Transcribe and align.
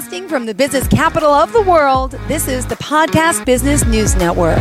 Broadcasting 0.00 0.28
from 0.30 0.46
the 0.46 0.54
business 0.54 0.88
capital 0.88 1.28
of 1.28 1.52
the 1.52 1.60
world, 1.60 2.12
this 2.26 2.48
is 2.48 2.64
the 2.64 2.76
Podcast 2.76 3.44
Business 3.44 3.84
News 3.84 4.16
Network. 4.16 4.56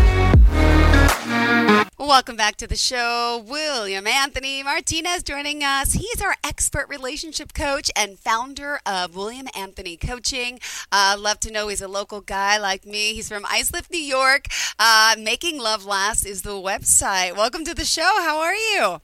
Welcome 1.98 2.36
back 2.36 2.58
to 2.58 2.68
the 2.68 2.76
show. 2.76 3.46
William 3.48 4.06
Anthony 4.06 4.62
Martinez 4.64 5.24
joining 5.24 5.64
us. 5.64 5.94
He's 5.94 6.22
our 6.22 6.36
expert 6.44 6.90
relationship 6.90 7.54
coach 7.54 7.90
and 7.96 8.20
founder 8.20 8.82
of 8.86 9.16
William 9.16 9.48
Anthony 9.56 9.96
Coaching. 9.96 10.60
Uh, 10.92 11.16
love 11.18 11.40
to 11.40 11.52
know 11.54 11.70
he's 11.70 11.82
a 11.82 11.88
local 11.88 12.20
guy 12.20 12.58
like 12.58 12.86
me. 12.86 13.14
He's 13.14 13.30
from 13.30 13.46
Islip, 13.50 13.86
New 13.90 13.98
York. 13.98 14.48
Uh, 14.78 15.16
Making 15.18 15.58
Love 15.58 15.86
Last 15.86 16.26
is 16.26 16.42
the 16.42 16.50
website. 16.50 17.38
Welcome 17.38 17.64
to 17.64 17.74
the 17.74 17.86
show. 17.86 18.02
How 18.02 18.42
are 18.42 18.56
you? 18.56 19.00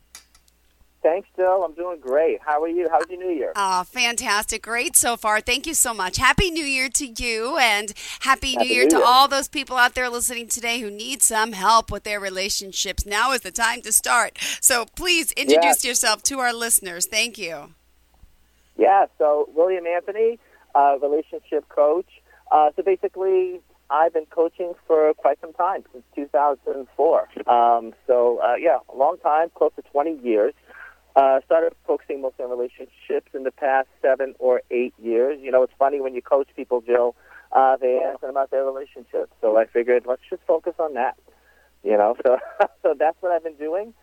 Thanks, 1.06 1.30
Jill. 1.36 1.64
I'm 1.64 1.76
doing 1.76 2.00
great. 2.00 2.40
How 2.44 2.64
are 2.64 2.68
you? 2.68 2.90
How's 2.92 3.08
your 3.12 3.20
New 3.20 3.30
Year? 3.32 3.54
Oh, 3.56 3.84
fantastic. 3.84 4.64
Great 4.64 4.96
so 4.96 5.16
far. 5.16 5.40
Thank 5.40 5.68
you 5.68 5.76
so 5.76 5.94
much. 5.94 6.18
Happy 6.18 6.50
New 6.50 6.66
Year 6.66 6.90
to 6.90 7.06
you 7.06 7.58
and 7.58 7.94
Happy, 8.22 8.54
Happy 8.54 8.58
New 8.58 8.74
Year 8.74 8.84
New 8.86 8.90
to 8.90 8.98
Year. 8.98 9.06
all 9.06 9.28
those 9.28 9.48
people 9.48 9.78
out 9.78 9.94
there 9.94 10.10
listening 10.10 10.48
today 10.48 10.80
who 10.80 10.90
need 10.90 11.22
some 11.22 11.52
help 11.52 11.92
with 11.92 12.06
their 12.06 12.20
relationships. 12.20 13.06
Now 13.06 13.34
is 13.34 13.42
the 13.42 13.52
time 13.52 13.84
to 13.84 13.94
start. 13.94 14.40
So 14.62 14.86
please 14.96 15.32
introduce 15.34 15.86
yourself 15.86 16.24
to 16.24 16.40
our 16.40 16.52
listeners. 16.52 17.06
Thank 17.06 17.38
you. 17.38 17.76
Yeah, 18.76 19.06
so 19.20 19.48
William 19.54 19.86
Anthony, 19.86 20.40
uh, 20.74 20.98
relationship 21.00 21.70
coach. 21.70 22.08
Uh, 22.52 22.72
so 22.76 22.82
basically, 22.82 23.62
I've 23.92 24.14
been 24.14 24.26
coaching 24.32 24.74
for 24.88 25.14
quite 25.14 25.40
some 25.40 25.54
time, 25.54 25.84
since 25.92 26.04
2004. 26.16 27.30
Um, 27.48 27.94
so, 28.08 28.40
uh, 28.44 28.56
yeah, 28.56 28.80
a 28.92 28.98
long 28.98 29.18
time, 29.20 29.52
close 29.54 29.72
to 29.76 29.84
20 29.84 30.18
years. 30.24 30.56
Uh, 31.16 31.40
started 31.46 31.74
focusing 31.88 32.22
mostly 32.22 32.44
on 32.44 32.52
relationships 32.52 33.32
in 33.34 33.44
the 33.44 33.52
past 33.52 33.88
seven 34.02 34.36
or 34.38 34.62
eight 34.70 34.94
years. 35.02 35.40
You 35.42 35.50
know, 35.50 35.64
it's 35.64 35.74
funny 35.80 36.02
when 36.02 36.14
you 36.14 36.22
coach 36.22 36.50
people, 36.58 36.82
Jill, 36.82 37.16
uh, 37.54 37.78
they 37.78 38.02
ask 38.04 38.20
them 38.20 38.32
about 38.32 38.52
their 38.52 38.66
relationships. 38.66 39.32
So 39.40 39.58
I 39.58 39.66
figured, 39.66 40.04
let's 40.06 40.22
just 40.30 40.42
focus 40.46 40.74
on 40.78 40.94
that. 40.96 41.18
You 41.84 41.98
know, 41.98 42.18
so 42.26 42.38
so 42.84 42.96
that's 43.00 43.16
what 43.22 43.32
I've 43.32 43.44
been 43.44 43.56
doing 43.56 43.94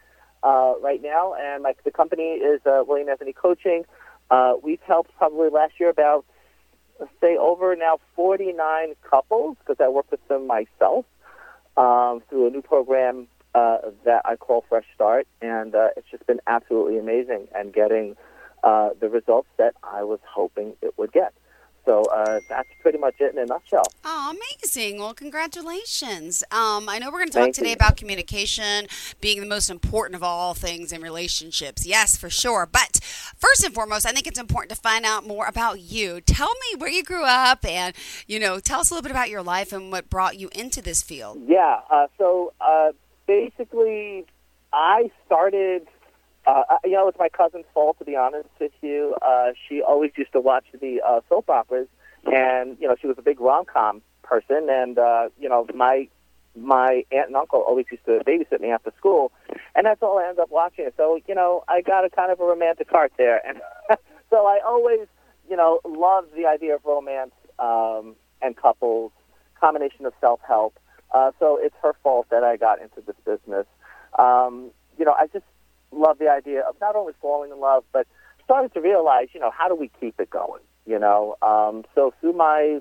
uh, 0.43 0.75
right 0.81 1.03
now. 1.03 1.35
And 1.39 1.63
like 1.63 1.85
the 1.85 1.91
company 1.91 2.23
is 2.23 2.61
uh, 2.65 2.83
William 2.87 3.09
Anthony 3.09 3.35
Coaching. 3.35 3.85
Uh, 4.31 4.55
we've 4.63 4.81
helped 4.87 5.11
probably 5.19 5.51
last 5.51 5.75
year 5.79 5.91
about, 5.91 6.25
let's 6.99 7.13
say, 7.21 7.37
over 7.37 7.77
now 7.77 7.99
49 8.17 8.95
couples 9.03 9.59
because 9.61 9.85
I 9.85 9.89
work 9.89 10.11
with 10.11 10.27
them 10.29 10.47
myself 10.47 11.05
um, 11.77 12.23
through 12.31 12.47
a 12.47 12.51
new 12.51 12.63
program 12.63 13.29
uh, 13.55 13.79
that 14.05 14.23
I 14.25 14.37
call 14.37 14.65
Fresh 14.69 14.87
Start. 14.95 15.27
And 15.41 15.75
uh, 15.75 15.89
it's 15.97 16.11
just 16.11 16.27
been 16.27 16.41
absolutely 16.47 16.99
amazing 16.99 17.49
and 17.55 17.73
getting 17.73 18.17
uh, 18.65 18.91
the 19.01 19.09
results 19.09 19.49
that 19.59 19.75
I 19.83 20.05
was 20.05 20.21
hoping 20.27 20.75
it 20.83 20.97
would 20.97 21.13
get. 21.13 21.33
So 21.85 22.05
uh, 22.05 22.39
that's 22.49 22.69
pretty 22.81 22.99
much 22.99 23.17
it 23.19 23.35
in 23.35 23.39
a 23.41 23.45
nutshell. 23.45 23.83
Oh, 24.05 24.33
amazing. 24.37 25.01
Well, 25.01 25.15
congratulations. 25.15 26.45
Um, 26.53 26.89
I 26.89 27.01
know 27.01 27.09
we're 27.09 27.19
going 27.19 27.27
to 27.27 27.33
talk 27.33 27.43
Thank 27.43 27.57
today 27.57 27.71
you. 27.71 27.75
about 27.75 27.97
communication 27.97 28.87
being 29.21 29.41
the 29.41 29.47
most 29.47 29.69
important 29.69 30.15
of 30.15 30.23
all 30.23 30.55
things 30.55 30.93
in 30.93 31.03
relationships. 31.03 31.85
Yes, 31.85 32.17
for 32.17 32.31
sure. 32.31 32.69
But 32.71 33.01
first 33.37 33.65
and 33.65 33.75
foremost, 33.75 34.07
I 34.07 34.13
think 34.13 34.29
it's 34.29 34.39
important 34.39 34.71
to 34.71 34.81
find 34.81 35.05
out 35.05 35.27
more 35.27 35.47
about 35.47 35.81
you. 35.81 36.21
Tell 36.21 36.53
me 36.71 36.79
where 36.79 36.91
you 36.91 37.03
grew 37.03 37.25
up 37.25 37.65
and, 37.65 37.97
you 38.29 38.39
know, 38.39 38.61
tell 38.61 38.79
us 38.79 38.91
a 38.91 38.95
little 38.95 39.03
bit 39.03 39.11
about 39.11 39.29
your 39.29 39.43
life 39.43 39.73
and 39.73 39.91
what 39.91 40.09
brought 40.09 40.39
you 40.39 40.51
into 40.55 40.83
this 40.83 41.03
field. 41.03 41.41
Yeah. 41.49 41.81
Uh, 41.91 42.07
so 42.17 42.53
uh, 42.61 42.93
basically, 43.27 44.27
I 44.73 45.11
started. 45.27 45.87
Uh, 46.45 46.63
you 46.83 46.91
know, 46.91 47.07
it's 47.07 47.19
my 47.21 47.29
cousin's 47.29 47.67
fault 47.73 47.97
to 48.01 48.05
be 48.05 48.17
honest 48.17 48.49
with 48.61 48.73
you. 48.81 49.15
Uh, 49.23 49.53
she 49.69 49.81
always 49.81 50.11
used 50.17 50.33
to 50.33 50.41
watch 50.41 50.65
the 50.81 51.01
uh, 51.07 51.21
soap 51.29 51.49
operas, 51.49 51.87
and 52.27 52.77
you 52.81 52.89
know, 52.89 52.97
she 53.01 53.07
was 53.07 53.17
a 53.17 53.23
big 53.23 53.41
rom 53.41 53.65
com 53.65 54.03
person, 54.23 54.67
and 54.69 54.99
uh, 54.99 55.29
you 55.39 55.49
know, 55.49 55.67
my 55.75 56.09
my 56.55 57.05
aunt 57.11 57.29
and 57.29 57.37
uncle 57.37 57.61
always 57.61 57.87
used 57.91 58.05
to 58.05 58.21
babysit 58.27 58.61
me 58.61 58.71
after 58.71 58.93
school, 58.99 59.33
and 59.75 59.87
that's 59.87 60.03
all 60.03 60.19
I 60.19 60.25
ended 60.25 60.41
up 60.41 60.51
watching. 60.51 60.89
So 60.97 61.21
you 61.27 61.35
know, 61.35 61.65
I 61.69 61.81
got 61.81 62.05
a 62.05 62.11
kind 62.11 62.31
of 62.31 62.41
a 62.41 62.45
romantic 62.45 62.91
heart 62.91 63.13
there, 63.17 63.41
and 63.47 63.61
so 64.31 64.47
I 64.47 64.61
always, 64.67 65.07
you 65.49 65.57
know, 65.57 65.81
loved 65.85 66.35
the 66.37 66.47
idea 66.47 66.75
of 66.75 66.85
romance 66.85 67.33
um, 67.59 68.17
and 68.41 68.57
couples, 68.57 69.13
combination 69.61 70.07
of 70.07 70.13
self 70.21 70.41
help. 70.47 70.79
Uh, 71.13 71.31
so 71.39 71.59
it's 71.61 71.75
her 71.83 71.95
fault 72.03 72.27
that 72.31 72.43
I 72.43 72.57
got 72.57 72.81
into 72.81 73.01
this 73.07 73.17
business. 73.25 73.67
Um, 74.19 74.71
you 74.99 75.05
know, 75.05 75.13
I 75.13 75.27
just 75.27 75.45
love 75.91 76.19
the 76.19 76.29
idea 76.29 76.61
of 76.61 76.75
not 76.81 76.97
only 76.97 77.13
falling 77.21 77.51
in 77.51 77.61
love, 77.61 77.85
but 77.93 78.07
starting 78.45 78.71
to 78.71 78.81
realize, 78.81 79.29
you 79.33 79.41
know, 79.41 79.51
how 79.51 79.69
do 79.69 79.75
we 79.75 79.91
keep 80.01 80.19
it 80.19 80.31
going? 80.31 80.63
You 80.87 80.99
know, 80.99 81.37
um, 81.43 81.85
so 81.95 82.13
through 82.21 82.33
my, 82.33 82.81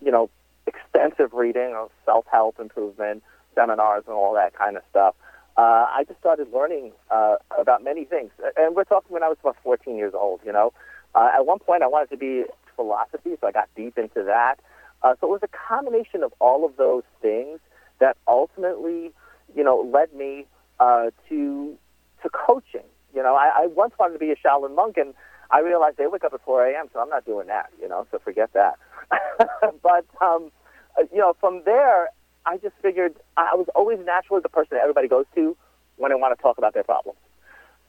you 0.00 0.10
know, 0.10 0.30
extensive 0.66 1.32
reading 1.32 1.74
of 1.76 1.90
self-help 2.04 2.58
improvement 2.60 3.22
seminars 3.54 4.04
and 4.06 4.14
all 4.14 4.32
that 4.34 4.54
kind 4.56 4.76
of 4.76 4.82
stuff, 4.90 5.14
uh, 5.56 5.86
I 5.90 6.04
just 6.06 6.18
started 6.20 6.48
learning 6.52 6.92
uh, 7.10 7.36
about 7.58 7.84
many 7.84 8.04
things. 8.04 8.30
And 8.56 8.74
we're 8.74 8.84
talking 8.84 9.12
when 9.12 9.22
I 9.22 9.28
was 9.28 9.36
about 9.40 9.56
14 9.62 9.96
years 9.96 10.14
old. 10.14 10.40
You 10.46 10.52
know, 10.52 10.72
uh, 11.14 11.30
at 11.34 11.46
one 11.46 11.58
point 11.58 11.82
I 11.82 11.88
wanted 11.88 12.10
to 12.10 12.16
be 12.16 12.44
philosophy, 12.74 13.36
so 13.40 13.46
I 13.46 13.52
got 13.52 13.68
deep 13.76 13.98
into 13.98 14.22
that. 14.22 14.56
Uh, 15.02 15.14
so 15.20 15.26
it 15.26 15.30
was 15.30 15.42
a 15.42 15.68
combination 15.68 16.22
of 16.22 16.32
all 16.38 16.64
of 16.64 16.76
those 16.76 17.02
things 17.20 17.58
that 18.02 18.16
ultimately, 18.26 19.12
you 19.56 19.62
know, 19.64 19.88
led 19.94 20.12
me 20.12 20.44
uh, 20.80 21.10
to 21.28 21.76
to 22.22 22.28
coaching. 22.30 22.84
You 23.14 23.22
know, 23.22 23.34
I, 23.34 23.62
I 23.62 23.66
once 23.66 23.94
wanted 23.98 24.14
to 24.14 24.18
be 24.18 24.30
a 24.30 24.36
Shaolin 24.36 24.74
monk, 24.74 24.96
and 24.96 25.14
I 25.50 25.60
realized 25.60 25.96
they 25.98 26.06
wake 26.06 26.24
up 26.24 26.32
at 26.34 26.40
4 26.44 26.66
a.m., 26.66 26.86
so 26.92 26.98
I'm 27.00 27.08
not 27.10 27.24
doing 27.26 27.46
that. 27.46 27.70
You 27.80 27.88
know, 27.88 28.06
so 28.10 28.18
forget 28.18 28.50
that. 28.54 28.74
but 29.82 30.04
um, 30.20 30.50
uh, 30.98 31.04
you 31.12 31.18
know, 31.18 31.34
from 31.40 31.62
there, 31.64 32.08
I 32.46 32.56
just 32.56 32.74
figured 32.82 33.14
I 33.36 33.54
was 33.54 33.68
always 33.74 33.98
naturally 34.04 34.42
the 34.42 34.48
person 34.48 34.70
that 34.72 34.80
everybody 34.82 35.08
goes 35.08 35.26
to 35.36 35.56
when 35.96 36.10
they 36.10 36.16
want 36.16 36.36
to 36.36 36.42
talk 36.42 36.58
about 36.58 36.74
their 36.74 36.84
problems. 36.84 37.18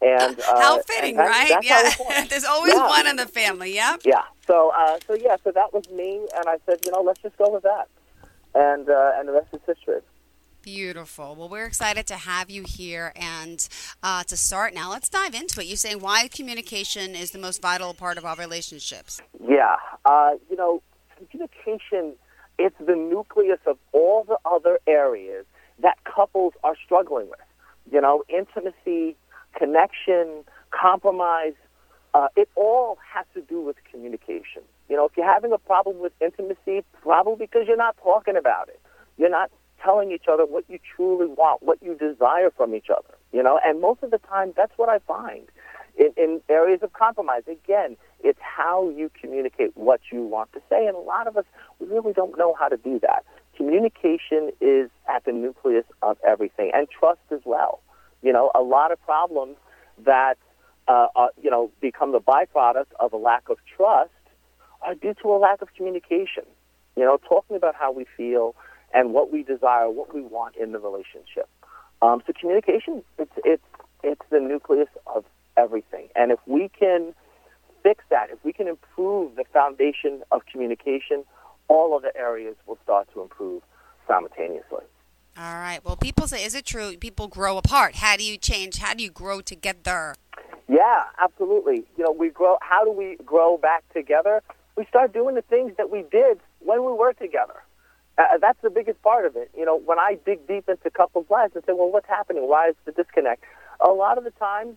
And 0.01 0.37
uh, 0.41 0.59
How 0.59 0.75
and 0.75 0.85
fitting, 0.85 1.15
that- 1.15 1.27
right? 1.29 1.63
yeah. 1.63 2.25
There's 2.29 2.43
always 2.43 2.73
Yeah. 2.73 2.87
one 2.87 3.07
in 3.07 3.15
the 3.15 3.25
family. 3.27 3.73
Yep. 3.75 4.01
Yeah. 4.03 4.23
So, 4.45 4.73
uh, 4.77 4.99
so 5.07 5.13
yeah, 5.15 5.37
so 5.43 5.51
that 5.51 5.73
was 5.73 5.89
me, 5.89 6.27
and 6.35 6.45
I 6.47 6.57
said, 6.65 6.79
you 6.85 6.91
know, 6.91 7.01
let's 7.01 7.21
just 7.21 7.37
go 7.37 7.49
with 7.49 7.63
that, 7.63 7.87
and 8.55 8.89
uh, 8.89 9.11
and 9.15 9.27
the 9.27 9.33
rest 9.33 9.47
is 9.53 9.61
history. 9.65 10.01
Beautiful. 10.61 11.35
Well, 11.35 11.49
we're 11.49 11.65
excited 11.65 12.07
to 12.07 12.15
have 12.15 12.49
you 12.49 12.63
here 12.65 13.11
and 13.17 13.67
uh, 14.01 14.23
to 14.23 14.37
start 14.37 14.73
now. 14.73 14.89
Let's 14.91 15.09
dive 15.09 15.35
into 15.35 15.59
it. 15.59 15.65
You're 15.65 15.75
saying 15.75 15.99
why 15.99 16.29
communication 16.29 17.15
is 17.15 17.31
the 17.31 17.37
most 17.37 17.61
vital 17.61 17.93
part 17.93 18.17
of 18.17 18.23
our 18.23 18.37
relationships. 18.37 19.21
Yeah. 19.45 19.75
Uh, 20.05 20.35
you 20.49 20.55
know, 20.55 20.81
communication, 21.29 22.13
it's 22.57 22.77
the 22.79 22.95
nucleus 22.95 23.59
of 23.65 23.77
all 23.91 24.23
the 24.23 24.37
other 24.45 24.79
areas 24.87 25.45
that 25.79 25.97
couples 26.05 26.53
are 26.63 26.75
struggling 26.85 27.29
with. 27.29 27.39
You 27.91 27.99
know, 27.99 28.23
intimacy, 28.29 29.17
connection, 29.57 30.45
compromise, 30.71 31.55
uh, 32.13 32.27
it 32.37 32.47
all 32.55 32.97
has 33.13 33.25
to 33.33 33.41
do 33.41 33.59
with 33.59 33.75
communication. 33.91 34.61
You 34.89 34.97
know, 34.97 35.05
if 35.05 35.13
you're 35.15 35.31
having 35.31 35.51
a 35.53 35.57
problem 35.57 35.99
with 35.99 36.13
intimacy, 36.21 36.83
probably 37.01 37.45
because 37.45 37.67
you're 37.67 37.77
not 37.77 37.95
talking 38.03 38.35
about 38.35 38.69
it. 38.69 38.79
You're 39.17 39.29
not 39.29 39.51
telling 39.83 40.11
each 40.11 40.25
other 40.31 40.45
what 40.45 40.65
you 40.67 40.79
truly 40.95 41.27
want, 41.27 41.61
what 41.61 41.81
you 41.81 41.95
desire 41.95 42.51
from 42.55 42.73
each 42.73 42.89
other. 42.89 43.15
You 43.31 43.43
know, 43.43 43.59
and 43.65 43.81
most 43.81 44.03
of 44.03 44.11
the 44.11 44.19
time, 44.19 44.53
that's 44.55 44.71
what 44.77 44.89
I 44.89 44.99
find 44.99 45.47
in, 45.97 46.11
in 46.17 46.41
areas 46.49 46.79
of 46.81 46.93
compromise. 46.93 47.43
Again, 47.47 47.97
it's 48.23 48.39
how 48.41 48.89
you 48.89 49.11
communicate 49.19 49.75
what 49.75 50.01
you 50.11 50.23
want 50.23 50.51
to 50.53 50.61
say, 50.69 50.87
and 50.87 50.95
a 50.95 50.99
lot 50.99 51.27
of 51.27 51.37
us 51.37 51.45
we 51.79 51.87
really 51.87 52.13
don't 52.13 52.37
know 52.37 52.55
how 52.57 52.67
to 52.67 52.77
do 52.77 52.99
that. 52.99 53.25
Communication 53.55 54.51
is 54.61 54.89
at 55.07 55.25
the 55.25 55.31
nucleus 55.31 55.85
of 56.01 56.17
everything, 56.25 56.71
and 56.73 56.87
trust 56.89 57.21
as 57.31 57.41
well. 57.45 57.81
You 58.21 58.31
know, 58.31 58.51
a 58.55 58.61
lot 58.61 58.91
of 58.91 59.01
problems 59.03 59.57
that 60.05 60.37
uh, 60.87 61.07
uh, 61.15 61.27
you 61.41 61.49
know 61.49 61.71
become 61.81 62.11
the 62.11 62.21
byproduct 62.21 62.87
of 62.99 63.13
a 63.13 63.17
lack 63.17 63.49
of 63.49 63.57
trust 63.75 64.11
are 64.85 64.95
due 64.95 65.13
to 65.21 65.29
a 65.29 65.37
lack 65.37 65.61
of 65.61 65.73
communication. 65.75 66.43
You 66.95 67.03
know, 67.03 67.17
talking 67.27 67.55
about 67.55 67.75
how 67.75 67.91
we 67.91 68.05
feel 68.15 68.55
and 68.93 69.13
what 69.13 69.31
we 69.31 69.43
desire, 69.43 69.89
what 69.89 70.13
we 70.13 70.21
want 70.21 70.55
in 70.55 70.71
the 70.71 70.79
relationship. 70.79 71.49
Um, 72.01 72.21
so 72.27 72.33
communication, 72.39 73.03
it's 73.17 73.31
it's 73.43 73.63
it's 74.03 74.21
the 74.29 74.39
nucleus 74.39 74.89
of 75.07 75.25
everything. 75.57 76.09
And 76.15 76.31
if 76.31 76.39
we 76.45 76.69
can 76.69 77.13
fix 77.81 78.03
that, 78.09 78.29
if 78.29 78.43
we 78.43 78.53
can 78.53 78.67
improve 78.67 79.35
the 79.35 79.45
foundation 79.51 80.23
of 80.31 80.45
communication, 80.45 81.23
all 81.67 81.95
other 81.95 82.11
areas 82.15 82.55
will 82.65 82.77
start 82.83 83.07
to 83.13 83.21
improve 83.21 83.63
simultaneously. 84.07 84.85
All 85.35 85.55
right. 85.55 85.79
Well, 85.83 85.95
people 85.95 86.27
say, 86.27 86.43
is 86.45 86.53
it 86.53 86.65
true? 86.65 86.95
People 86.97 87.27
grow 87.27 87.57
apart. 87.57 87.95
How 87.95 88.15
do 88.17 88.23
you 88.23 88.37
change? 88.37 88.77
How 88.77 88.93
do 88.93 89.03
you 89.03 89.09
grow 89.09 89.41
together? 89.41 90.15
Yeah, 90.67 91.03
absolutely. 91.21 91.85
You 91.97 92.03
know, 92.03 92.11
we 92.11 92.29
grow. 92.29 92.57
How 92.61 92.83
do 92.83 92.91
we 92.91 93.17
grow 93.25 93.57
back 93.57 93.83
together? 93.93 94.41
We 94.75 94.85
start 94.85 95.13
doing 95.13 95.35
the 95.35 95.41
things 95.41 95.73
that 95.77 95.89
we 95.89 96.03
did 96.11 96.39
when 96.59 96.83
we 96.83 96.91
were 96.91 97.13
together. 97.13 97.63
Uh, 98.17 98.37
that's 98.39 98.61
the 98.61 98.69
biggest 98.69 99.01
part 99.01 99.25
of 99.25 99.35
it. 99.35 99.49
You 99.57 99.65
know, 99.65 99.77
when 99.77 99.99
I 99.99 100.17
dig 100.25 100.47
deep 100.47 100.69
into 100.69 100.89
couples' 100.89 101.25
lives 101.29 101.53
and 101.55 101.63
say, 101.65 101.73
well, 101.73 101.91
what's 101.91 102.07
happening? 102.07 102.47
Why 102.47 102.69
is 102.69 102.75
the 102.85 102.91
disconnect? 102.91 103.43
A 103.85 103.89
lot 103.89 104.17
of 104.17 104.23
the 104.23 104.31
times, 104.31 104.75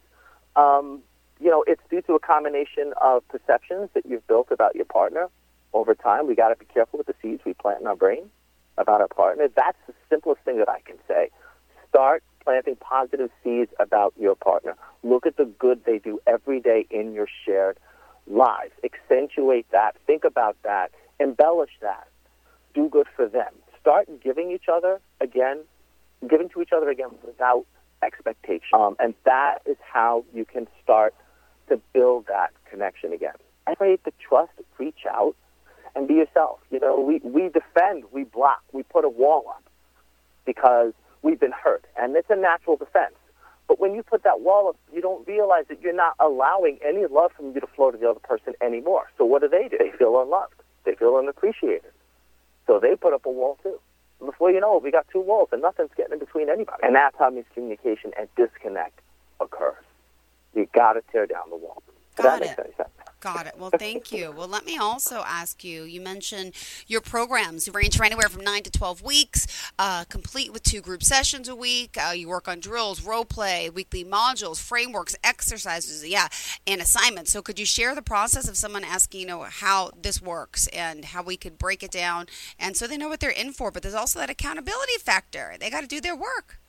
um, 0.55 1.03
you 1.41 1.51
know, 1.51 1.65
it's 1.67 1.83
due 1.91 2.03
to 2.03 2.15
a 2.15 2.19
combination 2.21 2.95
of 3.01 3.27
perceptions 3.29 3.91
that 3.95 4.07
you've 4.07 4.27
built 4.27 4.49
about 4.51 4.75
your 4.75 4.87
partner 4.87 5.29
over 5.75 5.95
time. 5.95 6.27
We 6.27 6.35
got 6.35 6.49
to 6.49 6.57
be 6.57 6.65
careful 6.65 6.99
with 6.99 7.07
the 7.07 7.15
seeds 7.21 7.43
we 7.45 7.53
plant 7.53 7.81
in 7.81 7.87
our 7.87 7.97
brain 7.97 8.31
about 8.79 9.01
our 9.01 9.09
partner. 9.09 9.49
That's 9.55 9.79
the 9.87 9.95
simplest 10.09 10.41
thing 10.43 10.59
that 10.59 10.69
I 10.69 10.81
can 10.81 10.97
say. 11.07 11.31
Start 11.89 12.23
planting 12.43 12.77
positive 12.77 13.31
seeds 13.43 13.73
about 13.79 14.15
your 14.19 14.35
partner. 14.35 14.77
Look 15.03 15.27
at 15.27 15.37
the 15.37 15.45
good 15.45 15.85
they 15.85 15.99
do 15.99 16.21
every 16.27 16.61
day 16.61 16.87
in 16.91 17.13
your 17.13 17.29
shared 17.45 17.79
lives. 18.27 18.73
Accentuate 18.85 19.71
that. 19.73 19.97
Think 20.07 20.25
about 20.25 20.57
that. 20.63 20.91
Embellish 21.21 21.71
that. 21.81 22.09
Do 22.75 22.89
good 22.89 23.07
for 23.15 23.29
them. 23.29 23.53
Start 23.81 24.09
giving 24.23 24.51
each 24.51 24.69
other 24.73 25.01
again, 25.21 25.61
giving 26.29 26.49
to 26.51 26.63
each 26.63 26.73
other 26.77 26.91
again 26.91 27.11
without 27.25 27.65
expectation. 28.03 28.69
Um, 28.75 28.97
and 28.99 29.15
that 29.25 29.59
is 29.65 29.77
how 29.81 30.25
you 30.35 30.45
can 30.45 30.67
start 30.83 31.15
to 31.69 31.81
build 31.93 32.27
that 32.27 32.51
connection 32.71 33.13
again. 33.13 33.35
Create 33.77 34.05
the 34.05 34.13
trust, 34.27 34.53
reach 34.79 35.07
out, 35.11 35.35
and 35.95 36.07
be 36.07 36.15
yourself. 36.15 36.61
You 36.71 36.81
know, 36.81 37.01
we, 37.01 37.19
we 37.25 37.49
defend, 37.49 38.05
we 38.13 38.25
block, 38.25 38.63
we 38.73 38.83
put 38.85 39.05
a 39.05 39.09
wall 39.09 39.45
up 39.49 39.65
because 40.45 40.93
we've 41.23 41.41
been 41.41 41.53
hurt. 41.53 41.85
And 41.97 42.15
it's 42.17 42.31
a 42.31 42.37
natural 42.37 42.77
defense. 42.77 43.15
But 43.69 43.81
when 43.81 43.95
you 43.95 44.03
put 44.03 44.23
that 44.23 44.41
wall 44.41 44.69
up, 44.69 44.77
you 44.93 45.01
don't 45.01 45.27
realize 45.27 45.65
that 45.69 45.81
you're 45.81 45.93
not 45.95 46.15
allowing 46.21 46.79
any 46.87 47.07
love 47.07 47.33
from 47.37 47.53
you 47.53 47.61
to 47.61 47.67
flow 47.67 47.91
to 47.91 47.99
the 47.99 48.09
other 48.09 48.21
person 48.21 48.55
anymore. 48.63 49.11
So 49.19 49.25
what 49.25 49.43
do 49.43 49.49
they 49.49 49.69
do? 49.69 49.77
They 49.79 49.91
feel 49.99 50.21
unloved. 50.21 50.55
They 50.85 50.95
feel 50.95 51.17
unappreciated. 51.17 51.91
So 52.67 52.79
they 52.79 52.95
put 52.97 53.13
up 53.13 53.27
a 53.27 53.31
wall 53.31 53.59
too. 53.63 53.79
Before 54.25 54.51
you 54.51 54.61
know 54.61 54.77
it, 54.77 54.83
we 54.83 54.91
got 54.91 55.07
two 55.13 55.21
walls 55.21 55.49
and 55.53 55.61
nothing's 55.63 55.91
getting 55.97 56.15
in 56.15 56.19
between 56.19 56.49
anybody. 56.49 56.79
And 56.83 56.95
that's 56.95 57.17
how 57.19 57.31
miscommunication 57.31 58.13
and 58.19 58.29
disconnect 58.37 59.01
occurs. 59.41 59.85
You 60.55 60.67
got 60.73 60.95
to 60.95 61.03
tear 61.13 61.27
down 61.27 61.51
the 61.51 61.57
wall. 61.57 61.83
Got 62.17 62.43
it. 62.43 62.59
Got 63.27 63.49
it. 63.49 63.55
Well, 63.59 63.73
thank 63.77 64.13
you. 64.13 64.31
Well, 64.31 64.47
let 64.47 64.65
me 64.65 64.79
also 64.79 65.25
ask 65.27 65.65
you. 65.65 65.83
You 65.83 66.01
mentioned 66.01 66.53
your 66.87 67.01
programs 67.01 67.69
range 67.69 67.97
from 67.97 68.07
anywhere 68.07 68.29
from 68.29 68.45
nine 68.45 68.63
to 68.63 68.71
twelve 68.71 69.03
weeks, 69.03 69.49
uh, 69.81 70.05
complete 70.05 70.53
with 70.53 70.63
two 70.63 70.81
group 70.81 71.03
sessions 71.03 71.49
a 71.49 71.57
week. 71.57 71.97
Uh, 72.01 72.13
you 72.13 72.29
work 72.29 72.47
on 72.47 72.61
drills, 72.61 73.03
role 73.03 73.25
play, 73.25 73.69
weekly 73.69 74.05
modules, 74.05 74.63
frameworks, 74.63 75.17
exercises, 75.25 76.07
yeah, 76.07 76.29
and 76.69 76.81
assignments. 76.81 77.33
So, 77.33 77.43
could 77.43 77.59
you 77.59 77.67
share 77.67 77.97
the 77.97 78.01
process 78.01 78.49
of 78.49 78.57
someone 78.57 78.85
asking, 78.85 79.23
you 79.23 79.27
know, 79.27 79.43
how 79.43 79.91
this 80.01 80.23
works 80.23 80.69
and 80.69 81.07
how 81.07 81.25
we 81.25 81.37
could 81.37 81.59
break 81.59 81.83
it 81.83 81.91
down, 81.91 82.27
and 82.61 82.77
so 82.77 82.87
they 82.87 82.97
know 82.97 83.09
what 83.09 83.19
they're 83.19 83.31
in 83.31 83.53
for? 83.53 83.73
But 83.73 83.83
there's 83.83 83.93
also 83.93 84.21
that 84.21 84.31
accountability 84.31 84.99
factor. 85.01 85.57
They 85.59 85.69
got 85.69 85.81
to 85.81 85.89
do 85.89 86.01
their 86.01 86.15
work. 86.15 86.61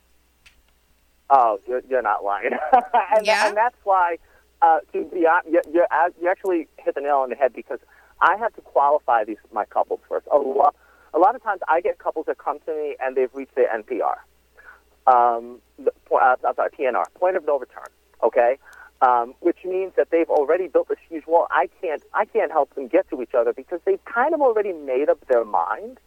Oh, 1.29 1.59
you're, 1.67 1.83
you're 1.87 2.01
not 2.01 2.23
lying, 2.23 2.49
and, 2.73 3.27
yeah? 3.27 3.47
and 3.47 3.55
that's 3.55 3.77
why 3.83 4.17
uh, 4.61 4.79
to 4.93 5.03
be 5.05 5.25
honest, 5.27 5.49
you, 5.51 5.61
you, 5.73 5.85
you 6.21 6.29
actually 6.29 6.67
hit 6.77 6.95
the 6.95 7.01
nail 7.01 7.17
on 7.17 7.29
the 7.29 7.35
head 7.35 7.53
because 7.53 7.79
I 8.21 8.35
have 8.37 8.53
to 8.55 8.61
qualify 8.61 9.23
these 9.23 9.37
my 9.53 9.65
couples 9.65 9.99
first. 10.09 10.27
A 10.31 10.37
lot, 10.37 10.75
a 11.13 11.19
lot 11.19 11.35
of 11.35 11.43
times 11.43 11.61
I 11.67 11.81
get 11.81 11.99
couples 11.99 12.25
that 12.27 12.37
come 12.37 12.59
to 12.65 12.73
me 12.73 12.95
and 12.99 13.15
they've 13.15 13.33
reached 13.33 13.55
their 13.55 13.69
NPR. 13.69 14.17
Um, 15.05 15.59
the, 15.77 15.91
uh, 16.11 16.35
I'm 16.45 16.55
sorry, 16.55 16.69
PNR, 16.71 17.03
point 17.15 17.37
of 17.37 17.45
no 17.45 17.59
return. 17.59 17.85
Okay, 18.23 18.57
um, 19.01 19.35
which 19.41 19.59
means 19.63 19.93
that 19.95 20.09
they've 20.09 20.29
already 20.29 20.67
built 20.67 20.89
this 20.89 20.97
huge 21.07 21.27
wall. 21.27 21.47
I 21.51 21.69
can't, 21.79 22.01
I 22.15 22.25
can't 22.25 22.51
help 22.51 22.73
them 22.73 22.87
get 22.87 23.07
to 23.11 23.21
each 23.21 23.35
other 23.37 23.53
because 23.53 23.79
they've 23.85 24.03
kind 24.05 24.33
of 24.33 24.41
already 24.41 24.73
made 24.73 25.07
up 25.09 25.19
their 25.27 25.45
mind. 25.45 25.99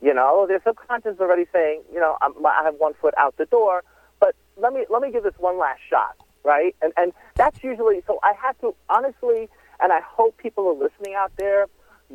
You 0.00 0.14
know, 0.14 0.46
their 0.48 0.62
subconscious 0.66 1.16
is 1.16 1.20
already 1.20 1.44
saying, 1.52 1.82
you 1.92 2.00
know, 2.00 2.16
I'm, 2.22 2.32
I 2.46 2.62
have 2.64 2.76
one 2.76 2.94
foot 2.98 3.12
out 3.18 3.36
the 3.36 3.44
door, 3.44 3.84
but 4.18 4.34
let 4.56 4.72
me 4.72 4.86
let 4.88 5.02
me 5.02 5.12
give 5.12 5.22
this 5.22 5.34
one 5.38 5.58
last 5.58 5.80
shot 5.90 6.16
right? 6.44 6.74
And 6.82 6.92
and 6.96 7.12
that's 7.34 7.62
usually 7.62 8.02
so. 8.06 8.18
I 8.22 8.32
have 8.40 8.58
to 8.60 8.74
honestly, 8.88 9.48
and 9.80 9.92
I 9.92 10.00
hope 10.00 10.36
people 10.36 10.66
are 10.68 10.74
listening 10.74 11.14
out 11.14 11.32
there. 11.36 11.66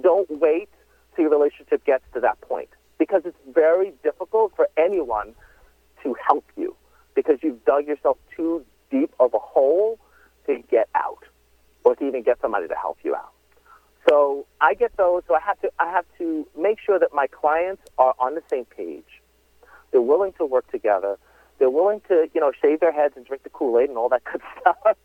Don't 0.01 0.29
wait 0.29 0.69
till 1.15 1.23
your 1.23 1.31
relationship 1.31 1.85
gets 1.85 2.03
to 2.13 2.19
that 2.21 2.39
point 2.41 2.69
because 2.97 3.21
it's 3.25 3.37
very 3.53 3.93
difficult 4.03 4.53
for 4.55 4.67
anyone 4.77 5.33
to 6.03 6.15
help 6.27 6.45
you 6.55 6.75
because 7.15 7.39
you've 7.41 7.63
dug 7.65 7.87
yourself 7.87 8.17
too 8.35 8.65
deep 8.91 9.13
of 9.19 9.33
a 9.33 9.39
hole 9.39 9.99
to 10.47 10.61
get 10.69 10.89
out 10.95 11.23
or 11.83 11.95
to 11.95 12.07
even 12.07 12.23
get 12.23 12.39
somebody 12.41 12.67
to 12.67 12.75
help 12.75 12.97
you 13.03 13.15
out. 13.15 13.31
So 14.07 14.45
I 14.61 14.73
get 14.75 14.95
those. 14.97 15.23
So 15.27 15.35
I 15.35 15.39
have 15.39 15.59
to 15.61 15.71
I 15.79 15.89
have 15.91 16.05
to 16.19 16.47
make 16.57 16.79
sure 16.79 16.99
that 16.99 17.09
my 17.13 17.27
clients 17.27 17.81
are 17.97 18.13
on 18.19 18.35
the 18.35 18.43
same 18.49 18.65
page. 18.65 19.21
They're 19.91 20.01
willing 20.01 20.33
to 20.33 20.45
work 20.45 20.69
together 20.71 21.17
they're 21.59 21.69
willing 21.69 22.01
to, 22.07 22.27
you 22.33 22.41
know, 22.41 22.51
shave 22.61 22.79
their 22.79 22.91
heads 22.91 23.13
and 23.15 23.25
drink 23.25 23.43
the 23.43 23.49
Kool 23.49 23.79
Aid 23.79 23.89
and 23.89 23.97
all 23.97 24.09
that 24.09 24.23
good 24.31 24.41
stuff. 24.59 24.97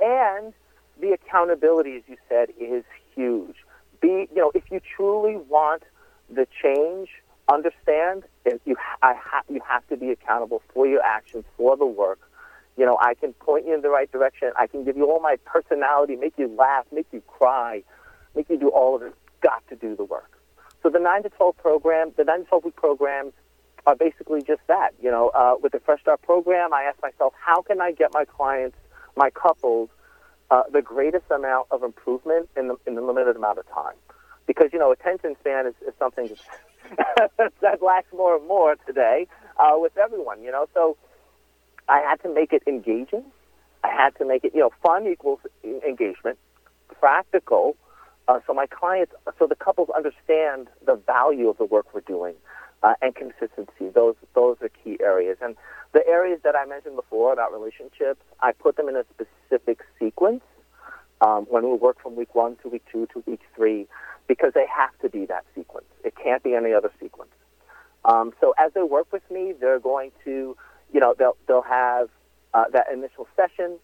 and 0.00 0.52
the 1.00 1.12
accountability, 1.12 1.96
as 1.96 2.02
you 2.06 2.16
said, 2.28 2.48
is 2.60 2.84
huge. 3.14 3.56
Be, 4.00 4.28
you 4.34 4.36
know, 4.36 4.52
if 4.54 4.64
you 4.70 4.80
truly 4.96 5.36
want 5.36 5.82
the 6.28 6.46
change, 6.62 7.08
understand 7.52 8.24
if 8.44 8.60
you, 8.64 8.76
I 9.02 9.14
ha- 9.14 9.42
you 9.48 9.60
have 9.68 9.86
to 9.88 9.96
be 9.96 10.10
accountable 10.10 10.62
for 10.72 10.86
your 10.86 11.02
actions, 11.02 11.44
for 11.56 11.76
the 11.76 11.86
work. 11.86 12.18
You 12.76 12.86
know, 12.86 12.98
I 13.00 13.14
can 13.14 13.32
point 13.34 13.66
you 13.66 13.74
in 13.74 13.82
the 13.82 13.90
right 13.90 14.10
direction. 14.10 14.52
I 14.58 14.66
can 14.66 14.84
give 14.84 14.96
you 14.96 15.10
all 15.10 15.20
my 15.20 15.36
personality, 15.44 16.16
make 16.16 16.34
you 16.38 16.48
laugh, 16.48 16.86
make 16.92 17.06
you 17.12 17.20
cry, 17.26 17.82
make 18.34 18.48
you 18.48 18.58
do 18.58 18.68
all 18.68 18.96
of 18.96 19.02
it. 19.02 19.14
Got 19.42 19.66
to 19.68 19.76
do 19.76 19.94
the 19.94 20.04
work. 20.04 20.38
So 20.82 20.88
the 20.88 20.98
9 20.98 21.24
to 21.24 21.28
12 21.28 21.56
program, 21.58 22.12
the 22.16 22.24
9 22.24 22.40
to 22.40 22.44
12 22.46 22.64
week 22.64 22.76
programs 22.76 23.32
are 23.86 23.96
basically 23.96 24.42
just 24.42 24.60
that. 24.68 24.90
You 25.00 25.10
know, 25.10 25.28
uh, 25.28 25.54
with 25.60 25.72
the 25.72 25.80
Fresh 25.80 26.02
Start 26.02 26.22
program, 26.22 26.72
I 26.72 26.82
ask 26.84 27.00
myself, 27.02 27.34
how 27.38 27.62
can 27.62 27.80
I 27.80 27.92
get 27.92 28.10
my 28.12 28.24
clients, 28.24 28.76
my 29.16 29.30
couples, 29.30 29.88
uh, 30.50 30.62
the 30.72 30.82
greatest 30.82 31.24
amount 31.30 31.68
of 31.70 31.82
improvement 31.82 32.48
in 32.56 32.68
the, 32.68 32.76
in 32.86 32.94
the 32.94 33.02
limited 33.02 33.36
amount 33.36 33.58
of 33.58 33.68
time? 33.68 33.94
Because, 34.46 34.70
you 34.72 34.78
know, 34.78 34.92
attention 34.92 35.36
span 35.40 35.66
is, 35.66 35.74
is 35.86 35.94
something 35.98 36.28
that 37.60 37.82
lacks 37.82 38.12
more 38.12 38.36
and 38.36 38.46
more 38.46 38.76
today 38.86 39.26
uh, 39.58 39.76
with 39.76 39.96
everyone, 39.96 40.42
you 40.42 40.50
know. 40.50 40.66
So 40.74 40.96
I 41.88 42.00
had 42.00 42.22
to 42.22 42.32
make 42.32 42.52
it 42.52 42.62
engaging. 42.66 43.24
I 43.84 43.88
had 43.88 44.16
to 44.18 44.24
make 44.24 44.44
it, 44.44 44.52
you 44.54 44.60
know, 44.60 44.70
fun 44.82 45.06
equals 45.08 45.40
engagement, 45.64 46.38
practical, 47.00 47.76
uh, 48.28 48.38
so 48.46 48.54
my 48.54 48.66
clients, 48.66 49.12
so 49.38 49.48
the 49.48 49.56
couples 49.56 49.88
understand 49.94 50.68
the 50.86 50.94
value 50.94 51.48
of 51.48 51.58
the 51.58 51.64
work 51.64 51.92
we're 51.92 52.00
doing 52.00 52.34
uh, 52.82 52.94
and 53.02 53.14
consistency. 53.14 53.88
Those 53.94 54.16
those 54.34 54.56
are 54.62 54.70
key 54.82 54.98
areas. 55.00 55.38
And 55.40 55.56
the 55.92 56.06
areas 56.06 56.40
that 56.44 56.56
I 56.56 56.64
mentioned 56.64 56.96
before 56.96 57.32
about 57.32 57.52
relationships, 57.52 58.20
I 58.40 58.52
put 58.52 58.76
them 58.76 58.88
in 58.88 58.96
a 58.96 59.04
specific 59.14 59.80
sequence 59.98 60.42
um, 61.20 61.44
when 61.44 61.64
we 61.64 61.76
work 61.76 62.00
from 62.02 62.16
week 62.16 62.34
one 62.34 62.56
to 62.62 62.68
week 62.68 62.84
two 62.90 63.06
to 63.12 63.22
week 63.26 63.40
three, 63.54 63.86
because 64.26 64.52
they 64.54 64.66
have 64.74 64.90
to 65.02 65.08
be 65.08 65.26
that 65.26 65.44
sequence. 65.54 65.86
It 66.04 66.14
can't 66.16 66.42
be 66.42 66.54
any 66.54 66.72
other 66.72 66.90
sequence. 67.00 67.30
Um, 68.04 68.32
so 68.40 68.54
as 68.58 68.72
they 68.74 68.82
work 68.82 69.12
with 69.12 69.22
me, 69.30 69.54
they're 69.60 69.78
going 69.78 70.10
to, 70.24 70.56
you 70.92 71.00
know, 71.00 71.14
they'll 71.16 71.36
they'll 71.46 71.62
have 71.62 72.08
uh, 72.54 72.64
that 72.72 72.86
initial 72.92 73.28
session. 73.36 73.78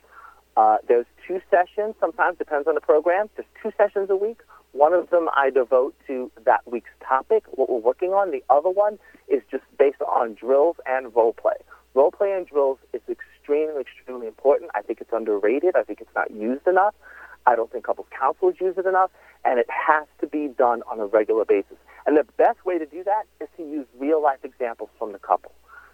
Uh, 0.57 0.79
there's 0.89 1.07
two 1.27 1.41
sessions. 1.51 1.95
Sometimes 2.01 2.37
depends 2.37 2.67
on 2.67 2.75
the 2.75 2.81
program. 2.81 3.31
There's 3.37 3.47
two 3.63 3.71
sessions 3.77 4.11
a 4.11 4.17
week 4.17 4.41
one 4.73 4.93
of 4.93 5.11
them 5.11 5.29
I 5.35 5.51
devote 5.51 5.95
to 6.07 6.31
that 6.45 6.61
week's 6.67 6.91
topic, 7.07 7.45
what 7.51 7.69
we're 7.69 7.79
working 7.79 8.11
on. 8.11 8.31
The 8.31 8.45
other 8.51 8.71
one 8.71 8.99
is 9.29 9.43
just 9.51 9.65
based 9.79 10.03
on 10.03 10.35
drills 10.35 10.77
and 10.87 11.15
role 11.15 11.33
play. 11.33 11.57
Role 11.95 12.11
play 12.11 12.33
and 12.33 12.47
drills 12.47 12.79
is 12.93 13.01
extremely, 13.09 13.81
extremely 13.81 14.27
important. 14.27 14.71
I 14.75 14.83
think 14.83 15.01
it's 15.01 15.13
underrated. 15.13 15.75
I 15.77 15.83
think 15.83 16.01
it's 16.01 16.15
not 16.15 16.31
used 16.31 16.67
enough. 16.67 16.95
I 17.47 17.57
don't 17.57 17.73
think 17.73 17.85
couples 17.85 18.09
counselors 18.17 18.57
use 18.61 18.75
it 18.77 18.85
enough, 18.85 19.11
and 19.45 19.59
it 19.59 19.67
has 19.71 20.07
to 20.21 20.27
be 20.27 20.49
done 20.49 20.83
on 20.91 21.01
a 21.01 21.07
regular 21.07 21.47
basis. 21.47 21.79
And 22.07 22.17
the 22.17 22.27
best 22.37 22.65
way 22.67 22.79
to 22.79 22.85
do 22.85 23.03
that 23.05 23.25
is 23.41 23.49
to 23.57 23.63
use 23.63 23.87
real 23.99 24.23
life 24.23 24.41
examples 24.45 24.91
from 24.99 25.13
the 25.13 25.19
couple. 25.19 25.53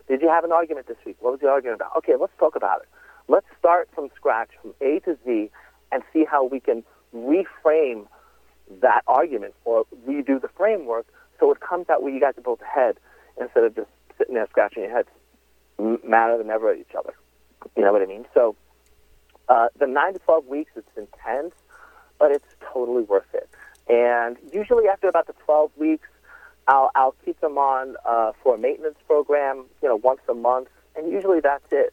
Did 0.08 0.20
you 0.20 0.28
have 0.28 0.44
an 0.44 0.52
argument 0.52 0.88
this 0.88 0.96
week? 1.06 1.16
What 1.20 1.30
was 1.30 1.40
the 1.40 1.48
argument 1.48 1.80
about? 1.80 1.96
Okay, 1.98 2.14
let's 2.20 2.32
talk 2.38 2.56
about 2.56 2.82
it. 2.82 2.88
Let's 3.28 3.46
start 3.58 3.88
from 3.94 4.10
scratch, 4.16 4.50
from 4.60 4.74
A 4.80 4.98
to 5.00 5.16
Z, 5.24 5.50
and 5.92 6.02
see 6.12 6.24
how 6.24 6.44
we 6.44 6.60
can 6.60 6.82
reframe 7.14 8.06
that 8.80 9.02
argument 9.06 9.54
or 9.64 9.84
redo 10.06 10.40
the 10.40 10.48
framework 10.56 11.06
so 11.40 11.50
it 11.52 11.60
comes 11.60 11.88
out 11.90 12.02
where 12.02 12.12
you 12.12 12.20
guys 12.20 12.34
are 12.38 12.42
both 12.42 12.60
ahead 12.62 12.96
instead 13.40 13.64
of 13.64 13.74
just 13.74 13.88
sitting 14.18 14.34
there 14.34 14.46
scratching 14.48 14.82
your 14.82 14.92
heads 14.92 15.08
madder 15.78 16.38
than 16.38 16.50
ever 16.50 16.70
at 16.70 16.78
each 16.78 16.94
other. 16.96 17.14
You 17.76 17.82
know 17.82 17.92
what 17.92 18.02
I 18.02 18.06
mean? 18.06 18.24
So 18.34 18.56
uh, 19.48 19.68
the 19.78 19.86
9 19.86 20.12
to 20.14 20.18
12 20.20 20.46
weeks, 20.46 20.72
it's 20.76 20.88
intense, 20.96 21.54
but 22.18 22.30
it's 22.30 22.46
totally 22.72 23.02
worth 23.02 23.34
it. 23.34 23.48
And 23.88 24.36
usually 24.52 24.88
after 24.88 25.08
about 25.08 25.26
the 25.26 25.34
12 25.44 25.72
weeks, 25.76 26.08
I'll, 26.68 26.90
I'll 26.94 27.14
keep 27.24 27.40
them 27.40 27.58
on 27.58 27.96
uh, 28.06 28.32
for 28.42 28.54
a 28.54 28.58
maintenance 28.58 28.96
program, 29.06 29.66
you 29.82 29.88
know, 29.88 29.96
once 29.96 30.20
a 30.28 30.34
month, 30.34 30.68
and 30.96 31.10
usually 31.10 31.40
that's 31.40 31.66
it. 31.72 31.92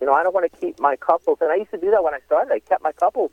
You 0.00 0.06
know, 0.06 0.12
I 0.12 0.22
don't 0.22 0.34
want 0.34 0.52
to 0.52 0.60
keep 0.60 0.78
my 0.78 0.96
couples, 0.96 1.38
and 1.40 1.50
I 1.50 1.56
used 1.56 1.70
to 1.72 1.78
do 1.78 1.90
that 1.90 2.04
when 2.04 2.14
I 2.14 2.20
started. 2.26 2.52
I 2.52 2.60
kept 2.60 2.82
my 2.82 2.92
couples 2.92 3.32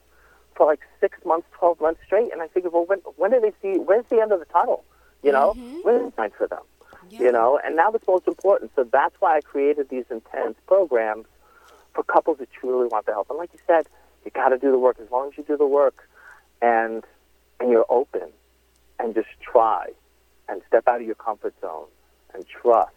for 0.60 0.68
like 0.68 0.82
six 1.00 1.18
months, 1.26 1.48
twelve 1.54 1.80
months 1.80 2.02
straight, 2.06 2.34
and 2.34 2.42
I 2.42 2.50
figured, 2.50 2.74
well, 2.74 2.86
when 2.86 3.00
when 3.16 3.32
do 3.32 3.40
they 3.40 3.54
see? 3.62 3.80
Where's 3.80 4.06
the 4.10 4.20
end 4.20 4.34
of 4.34 4.40
the 4.40 4.46
tunnel? 4.46 4.84
You 5.24 5.32
know, 5.32 5.54
mm-hmm. 5.58 5.78
where's 5.84 6.04
the 6.04 6.12
time 6.12 6.32
for 6.38 6.48
them? 6.48 6.60
Yeah. 7.10 7.22
You 7.22 7.32
know, 7.32 7.60
and 7.64 7.78
now 7.78 7.92
it's 7.94 8.06
most 8.06 8.28
important. 8.28 8.72
So 8.76 8.84
that's 8.84 9.16
why 9.20 9.38
I 9.38 9.42
created 9.42 9.88
these 9.90 10.04
intense 10.12 10.58
programs 10.68 11.26
for 11.94 12.04
couples 12.04 12.40
who 12.40 12.46
truly 12.60 12.88
want 12.88 13.06
the 13.06 13.14
help. 13.14 13.30
And 13.30 13.40
like 13.40 13.52
you 13.54 13.60
said, 13.66 13.88
you 14.26 14.32
got 14.32 14.50
to 14.50 14.58
do 14.58 14.70
the 14.70 14.78
work. 14.78 14.98
As 15.02 15.10
long 15.10 15.30
as 15.30 15.38
you 15.38 15.46
do 15.46 15.56
the 15.56 15.66
work, 15.66 16.10
and 16.62 17.06
and 17.62 17.72
you're 17.72 17.88
open, 17.90 18.28
and 19.00 19.16
just 19.16 19.30
try 19.42 19.88
and 20.50 20.62
step 20.68 20.90
out 20.90 21.00
of 21.00 21.08
your 21.08 21.16
comfort 21.16 21.54
zone 21.62 21.88
and 22.34 22.46
trust 22.46 22.92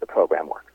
the 0.00 0.06
program 0.06 0.50
works. 0.50 0.73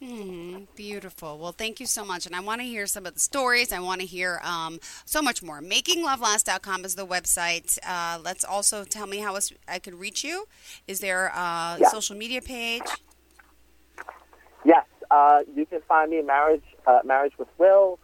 Hmm, 0.00 0.58
beautiful. 0.76 1.38
Well, 1.38 1.50
thank 1.50 1.80
you 1.80 1.86
so 1.86 2.04
much. 2.04 2.24
And 2.24 2.36
I 2.36 2.40
want 2.40 2.60
to 2.60 2.66
hear 2.66 2.86
some 2.86 3.04
of 3.04 3.14
the 3.14 3.20
stories. 3.20 3.72
I 3.72 3.80
want 3.80 4.00
to 4.00 4.06
hear 4.06 4.40
um, 4.44 4.78
so 5.04 5.20
much 5.20 5.42
more. 5.42 5.60
MakingLoveLast.com 5.60 6.84
is 6.84 6.94
the 6.94 7.06
website. 7.06 7.78
Uh, 7.84 8.20
let's 8.22 8.44
also 8.44 8.84
tell 8.84 9.08
me 9.08 9.18
how 9.18 9.36
I 9.66 9.80
could 9.80 9.94
reach 9.94 10.22
you. 10.22 10.46
Is 10.86 11.00
there 11.00 11.26
a 11.26 11.78
yeah. 11.80 11.88
social 11.88 12.16
media 12.16 12.40
page? 12.40 12.82
Yes. 14.64 14.84
Uh, 15.10 15.40
you 15.52 15.66
can 15.66 15.80
find 15.88 16.10
me 16.10 16.22
Marriage 16.22 16.62
uh, 16.86 17.00
Marriage 17.04 17.32
with 17.38 17.48
Will 17.58 17.98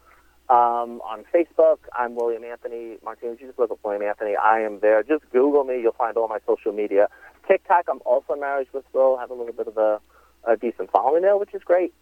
um, 0.48 1.00
on 1.02 1.24
Facebook. 1.32 1.78
I'm 1.92 2.16
William 2.16 2.42
Anthony 2.42 2.96
Martinez. 3.04 3.38
You 3.40 3.48
just 3.48 3.58
look 3.58 3.70
up 3.70 3.78
William 3.84 4.02
Anthony. 4.02 4.34
I 4.34 4.60
am 4.60 4.80
there. 4.80 5.02
Just 5.04 5.22
Google 5.30 5.64
me. 5.64 5.80
You'll 5.80 5.92
find 5.92 6.16
all 6.16 6.26
my 6.26 6.38
social 6.46 6.72
media. 6.72 7.08
TikTok. 7.46 7.84
I'm 7.88 8.00
also 8.04 8.34
Marriage 8.34 8.68
with 8.72 8.84
Will. 8.92 9.16
I 9.16 9.20
Have 9.20 9.30
a 9.30 9.34
little 9.34 9.52
bit 9.52 9.68
of 9.68 9.76
a 9.76 10.00
a 10.46 10.56
decent 10.56 10.90
following 10.90 11.22
there, 11.22 11.36
which 11.36 11.54
is 11.54 11.62
great. 11.64 11.94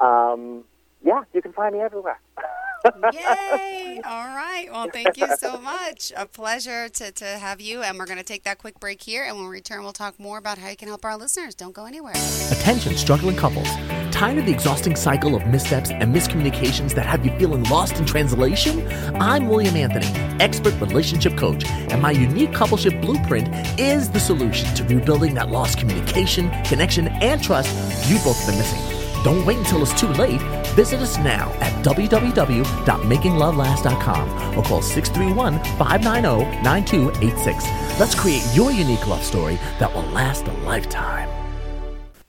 Um, 0.00 0.64
yeah, 1.04 1.22
you 1.32 1.42
can 1.42 1.52
find 1.52 1.74
me 1.74 1.80
everywhere. 1.80 2.20
Yay! 3.12 4.00
All 4.04 4.26
right. 4.26 4.68
Well, 4.70 4.88
thank 4.92 5.16
you 5.16 5.28
so 5.38 5.58
much. 5.58 6.12
A 6.16 6.26
pleasure 6.26 6.88
to, 6.88 7.12
to 7.12 7.24
have 7.24 7.60
you. 7.60 7.82
And 7.82 7.98
we're 7.98 8.06
going 8.06 8.18
to 8.18 8.24
take 8.24 8.44
that 8.44 8.58
quick 8.58 8.80
break 8.80 9.02
here. 9.02 9.24
And 9.24 9.36
when 9.36 9.46
we 9.46 9.50
return, 9.50 9.82
we'll 9.82 9.92
talk 9.92 10.18
more 10.18 10.38
about 10.38 10.58
how 10.58 10.68
you 10.68 10.76
can 10.76 10.88
help 10.88 11.04
our 11.04 11.16
listeners. 11.16 11.54
Don't 11.54 11.72
go 11.72 11.84
anywhere. 11.84 12.14
Attention, 12.50 12.96
struggling 12.96 13.36
couples. 13.36 13.68
Tired 14.10 14.38
of 14.38 14.46
the 14.46 14.52
exhausting 14.52 14.94
cycle 14.94 15.34
of 15.34 15.46
missteps 15.46 15.90
and 15.90 16.14
miscommunications 16.14 16.94
that 16.94 17.06
have 17.06 17.24
you 17.24 17.32
feeling 17.38 17.64
lost 17.64 17.96
in 17.96 18.04
translation? 18.04 18.86
I'm 19.20 19.48
William 19.48 19.74
Anthony, 19.74 20.06
expert 20.38 20.78
relationship 20.80 21.36
coach, 21.36 21.64
and 21.66 22.00
my 22.02 22.10
unique 22.10 22.50
coupleship 22.50 23.00
blueprint 23.00 23.48
is 23.80 24.10
the 24.10 24.20
solution 24.20 24.72
to 24.74 24.84
rebuilding 24.84 25.34
that 25.34 25.50
lost 25.50 25.78
communication, 25.78 26.50
connection, 26.64 27.08
and 27.08 27.42
trust 27.42 27.70
you 28.08 28.16
both 28.18 28.36
have 28.38 28.48
been 28.48 28.58
missing. 28.58 29.24
Don't 29.24 29.46
wait 29.46 29.58
until 29.58 29.82
it's 29.82 29.98
too 29.98 30.08
late. 30.08 30.40
Visit 30.74 31.00
us 31.00 31.18
now 31.18 31.52
at 31.60 31.84
www.makinglovelast.com 31.84 34.58
or 34.58 34.62
call 34.62 34.82
631 34.82 35.58
590 35.76 36.62
9286. 36.62 37.64
Let's 38.00 38.14
create 38.14 38.42
your 38.54 38.72
unique 38.72 39.06
love 39.06 39.22
story 39.22 39.58
that 39.78 39.92
will 39.92 40.08
last 40.10 40.48
a 40.48 40.52
lifetime. 40.64 41.41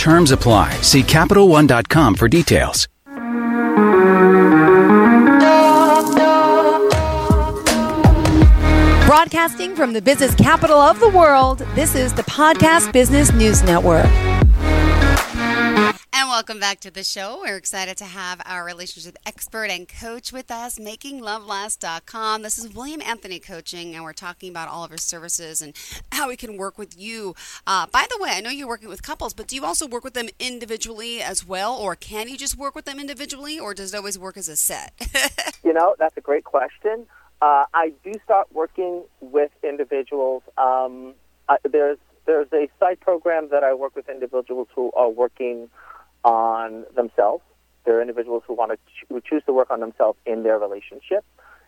Terms 0.00 0.30
apply. 0.30 0.80
See 0.80 1.02
CapitalOne.com 1.02 2.14
for 2.14 2.26
details. 2.26 2.88
Broadcasting 9.06 9.76
from 9.76 9.92
the 9.92 10.00
business 10.02 10.34
capital 10.36 10.78
of 10.78 10.98
the 11.00 11.10
world, 11.10 11.58
this 11.74 11.94
is 11.94 12.14
the 12.14 12.22
Podcast 12.22 12.94
Business 12.94 13.30
News 13.34 13.62
Network. 13.62 14.06
Welcome 16.40 16.58
back 16.58 16.80
to 16.80 16.90
the 16.90 17.04
show. 17.04 17.42
We're 17.42 17.58
excited 17.58 17.98
to 17.98 18.06
have 18.06 18.40
our 18.46 18.64
relationship 18.64 19.18
expert 19.26 19.64
and 19.64 19.86
coach 19.86 20.32
with 20.32 20.50
us, 20.50 20.78
makinglovelast.com. 20.78 22.40
This 22.40 22.56
is 22.56 22.74
William 22.74 23.02
Anthony 23.02 23.38
Coaching, 23.38 23.94
and 23.94 24.04
we're 24.04 24.14
talking 24.14 24.48
about 24.48 24.66
all 24.66 24.82
of 24.82 24.90
our 24.90 24.96
services 24.96 25.60
and 25.60 25.76
how 26.12 26.30
we 26.30 26.38
can 26.38 26.56
work 26.56 26.78
with 26.78 26.98
you. 26.98 27.34
Uh, 27.66 27.86
by 27.92 28.06
the 28.08 28.16
way, 28.18 28.30
I 28.32 28.40
know 28.40 28.48
you're 28.48 28.66
working 28.66 28.88
with 28.88 29.02
couples, 29.02 29.34
but 29.34 29.48
do 29.48 29.54
you 29.54 29.66
also 29.66 29.86
work 29.86 30.02
with 30.02 30.14
them 30.14 30.30
individually 30.38 31.20
as 31.20 31.46
well, 31.46 31.76
or 31.76 31.94
can 31.94 32.26
you 32.26 32.38
just 32.38 32.56
work 32.56 32.74
with 32.74 32.86
them 32.86 32.98
individually, 32.98 33.60
or 33.60 33.74
does 33.74 33.92
it 33.92 33.96
always 33.98 34.18
work 34.18 34.38
as 34.38 34.48
a 34.48 34.56
set? 34.56 34.94
you 35.62 35.74
know, 35.74 35.94
that's 35.98 36.16
a 36.16 36.22
great 36.22 36.44
question. 36.44 37.06
Uh, 37.42 37.66
I 37.74 37.92
do 38.02 38.14
start 38.24 38.48
working 38.50 39.04
with 39.20 39.50
individuals. 39.62 40.42
Um, 40.56 41.12
I, 41.50 41.58
there's 41.70 41.98
there's 42.24 42.48
a 42.54 42.70
site 42.78 43.00
program 43.00 43.50
that 43.50 43.62
I 43.62 43.74
work 43.74 43.94
with 43.94 44.08
individuals 44.08 44.68
who 44.74 44.90
are 44.92 45.10
working 45.10 45.68
on 46.24 46.84
themselves. 46.94 47.42
There 47.84 47.98
are 47.98 48.00
individuals 48.00 48.42
who 48.46 48.54
want 48.54 48.72
to 48.72 48.76
ch- 48.76 49.06
who 49.08 49.20
choose 49.20 49.42
to 49.46 49.52
work 49.52 49.70
on 49.70 49.80
themselves 49.80 50.18
in 50.26 50.42
their 50.42 50.58
relationship 50.58 51.24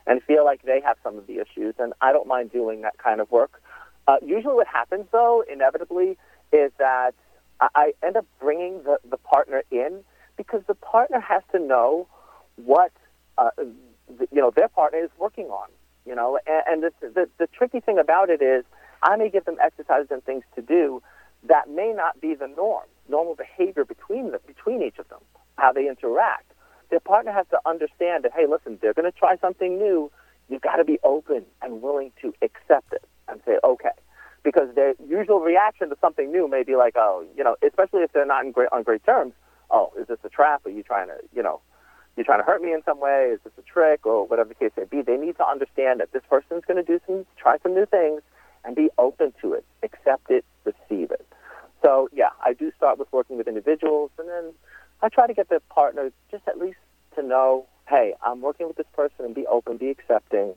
and 0.07 0.23
feel 0.23 0.45
like 0.45 0.63
they 0.63 0.81
have 0.81 0.97
some 1.03 1.17
of 1.17 1.27
the 1.27 1.39
issues. 1.39 1.75
And 1.79 1.93
I 2.01 2.13
don't 2.13 2.27
mind 2.27 2.53
doing 2.53 2.83
that 2.83 2.99
kind 2.99 3.21
of 3.21 3.31
work. 3.31 3.63
Uh, 4.07 4.17
usually, 4.25 4.55
what 4.55 4.67
happens 4.67 5.07
though, 5.13 5.45
inevitably, 5.51 6.19
is 6.53 6.71
that 6.79 7.15
I 7.61 7.93
end 8.03 8.17
up 8.17 8.27
bringing 8.41 8.83
the, 8.83 8.99
the 9.09 9.17
partner 9.17 9.63
in 9.71 10.03
because 10.37 10.63
the 10.67 10.75
partner 10.75 11.21
has 11.21 11.43
to 11.53 11.59
know 11.59 12.09
what 12.57 12.93
uh, 13.39 13.51
the, 13.57 14.29
you 14.31 14.41
know 14.41 14.51
their 14.51 14.69
partner 14.69 14.99
is 14.99 15.11
working 15.19 15.47
on. 15.47 15.69
You 16.05 16.17
know, 16.17 16.39
and, 16.47 16.83
and 16.85 16.93
the, 17.01 17.09
the 17.09 17.29
the 17.39 17.47
tricky 17.47 17.81
thing 17.81 17.99
about 17.99 18.29
it 18.29 18.43
is 18.43 18.65
I 19.03 19.17
may 19.17 19.31
give 19.31 19.45
them 19.45 19.57
exercises 19.63 20.09
and 20.11 20.23
things 20.25 20.45
to 20.57 20.63
do 20.63 21.03
that 21.45 21.69
may 21.69 21.93
not 21.95 22.21
be 22.21 22.35
the 22.35 22.49
norm 22.49 22.85
normal 23.13 23.37
behavior 23.37 23.85
between 23.85 24.33
the, 24.33 24.41
between 24.47 24.83
each 24.83 24.99
of 24.99 25.09
them, 25.09 25.21
how 25.57 25.71
they 25.73 25.87
interact. 25.87 26.51
Their 26.91 27.01
partner 27.01 27.33
has 27.33 27.47
to 27.51 27.59
understand 27.65 28.25
that, 28.25 28.33
hey, 28.35 28.47
listen, 28.49 28.79
they're 28.81 28.95
going 28.95 29.11
to 29.11 29.17
try 29.17 29.37
something 29.37 29.79
new. 29.79 30.11
You've 30.49 30.63
got 30.63 30.77
to 30.77 30.85
be 30.85 30.99
open 31.05 31.45
and 31.63 31.83
willing 31.83 32.11
to 32.23 32.35
accept 32.43 32.93
it 32.93 33.05
and 33.29 33.41
say, 33.47 33.59
okay. 33.63 33.97
Because 34.43 34.75
their 34.75 34.95
usual 35.07 35.41
reaction 35.41 35.89
to 35.91 35.97
something 36.01 36.33
new 36.33 36.49
may 36.49 36.65
be 36.65 36.75
like, 36.75 36.95
oh, 36.97 37.25
you 37.37 37.45
know, 37.45 37.55
especially 37.63 38.03
if 38.03 38.13
they're 38.13 38.27
not 38.27 38.45
in 38.45 38.51
great, 38.51 38.69
on 38.73 38.83
great 38.83 39.05
terms. 39.05 39.35
Oh, 39.71 39.93
is 39.99 40.09
this 40.09 40.19
a 40.25 40.29
trap? 40.29 40.67
Are 40.67 40.71
you 40.71 40.83
trying 40.83 41.09
to, 41.09 41.17
you 41.35 41.43
know, 41.43 41.61
you're 42.17 42.27
trying 42.27 42.41
to 42.41 42.45
hurt 42.45 42.61
me 42.61 42.73
in 42.73 42.83
some 42.85 43.01
way? 43.01 43.31
Is 43.33 43.41
this 43.45 43.53
a 43.59 43.63
trick 43.63 44.05
or 44.05 44.27
whatever 44.27 44.49
the 44.49 44.55
case 44.55 44.73
may 44.77 44.85
be? 44.85 45.01
They 45.01 45.17
need 45.17 45.37
to 45.37 45.47
understand 45.47 46.01
that 46.01 46.13
this 46.13 46.25
person 46.29 46.59
is 46.59 46.65
going 46.67 46.85
to 46.85 46.89
do 46.93 47.01
some, 47.07 47.25
try 47.37 47.57
some 47.63 47.75
new 47.75 47.87
things, 47.87 48.21
and 48.65 48.77
be 48.77 48.91
open 48.99 49.33
to 49.41 49.55
it, 49.55 49.65
accept 49.83 50.31
it, 50.31 50.45
receive 50.65 51.11
it. 51.11 51.32
So 51.83 52.09
yeah, 52.13 52.31
I 52.45 52.53
do 52.53 52.73
start 52.77 52.99
with 52.99 53.09
working 53.13 53.37
with 53.37 53.49
individuals, 53.49 54.11
and 54.19 54.29
then 54.29 54.53
I 55.03 55.09
try 55.09 55.27
to 55.27 55.35
get 55.35 55.49
the 55.49 55.61
partner 55.69 56.11
just 56.31 56.47
at 56.47 56.59
least 56.59 56.79
to 57.17 57.23
know, 57.23 57.67
hey, 57.89 58.15
I'm 58.25 58.41
working 58.41 58.67
with 58.69 58.77
this 58.77 58.87
person, 58.95 59.25
and 59.25 59.35
be 59.35 59.47
open, 59.47 59.77
be 59.77 59.91
accepting, 59.91 60.55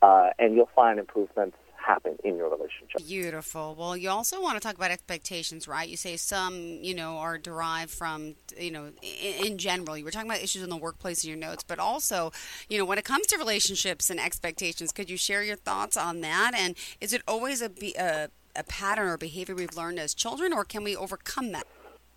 uh, 0.00 0.30
and 0.38 0.54
you'll 0.54 0.70
find 0.74 0.98
improvements 0.98 1.56
happen 1.88 2.16
in 2.22 2.36
your 2.36 2.50
relationship. 2.50 3.04
Beautiful. 3.06 3.74
Well, 3.76 3.96
you 3.96 4.10
also 4.10 4.42
want 4.42 4.56
to 4.56 4.60
talk 4.60 4.76
about 4.76 4.90
expectations, 4.90 5.66
right? 5.66 5.88
You 5.88 5.96
say 5.96 6.16
some, 6.16 6.54
you 6.54 6.94
know, 6.94 7.16
are 7.16 7.38
derived 7.38 7.90
from, 7.90 8.34
you 8.58 8.70
know, 8.70 8.92
in, 9.02 9.46
in, 9.46 9.58
general. 9.58 9.96
You 9.96 10.04
were 10.04 10.10
talking 10.10 10.28
about 10.28 10.42
issues 10.42 10.62
in 10.62 10.70
the 10.70 10.76
workplace 10.76 11.24
in 11.24 11.30
your 11.30 11.38
notes, 11.38 11.64
but 11.64 11.78
also, 11.78 12.30
you 12.68 12.76
know, 12.76 12.84
when 12.84 12.98
it 12.98 13.04
comes 13.04 13.26
to 13.28 13.38
relationships 13.38 14.10
and 14.10 14.20
expectations, 14.20 14.92
could 14.92 15.08
you 15.08 15.16
share 15.16 15.42
your 15.42 15.56
thoughts 15.56 15.96
on 15.96 16.20
that? 16.20 16.52
And 16.54 16.76
is 17.00 17.12
it 17.12 17.22
always 17.26 17.62
a, 17.62 17.70
be 17.70 17.94
a 17.94 18.28
a 18.58 18.64
pattern 18.64 19.08
or 19.08 19.16
behavior 19.16 19.54
we've 19.54 19.76
learned 19.76 19.98
as 19.98 20.12
children, 20.14 20.52
or 20.52 20.64
can 20.64 20.82
we 20.82 20.96
overcome 20.96 21.52
that? 21.52 21.66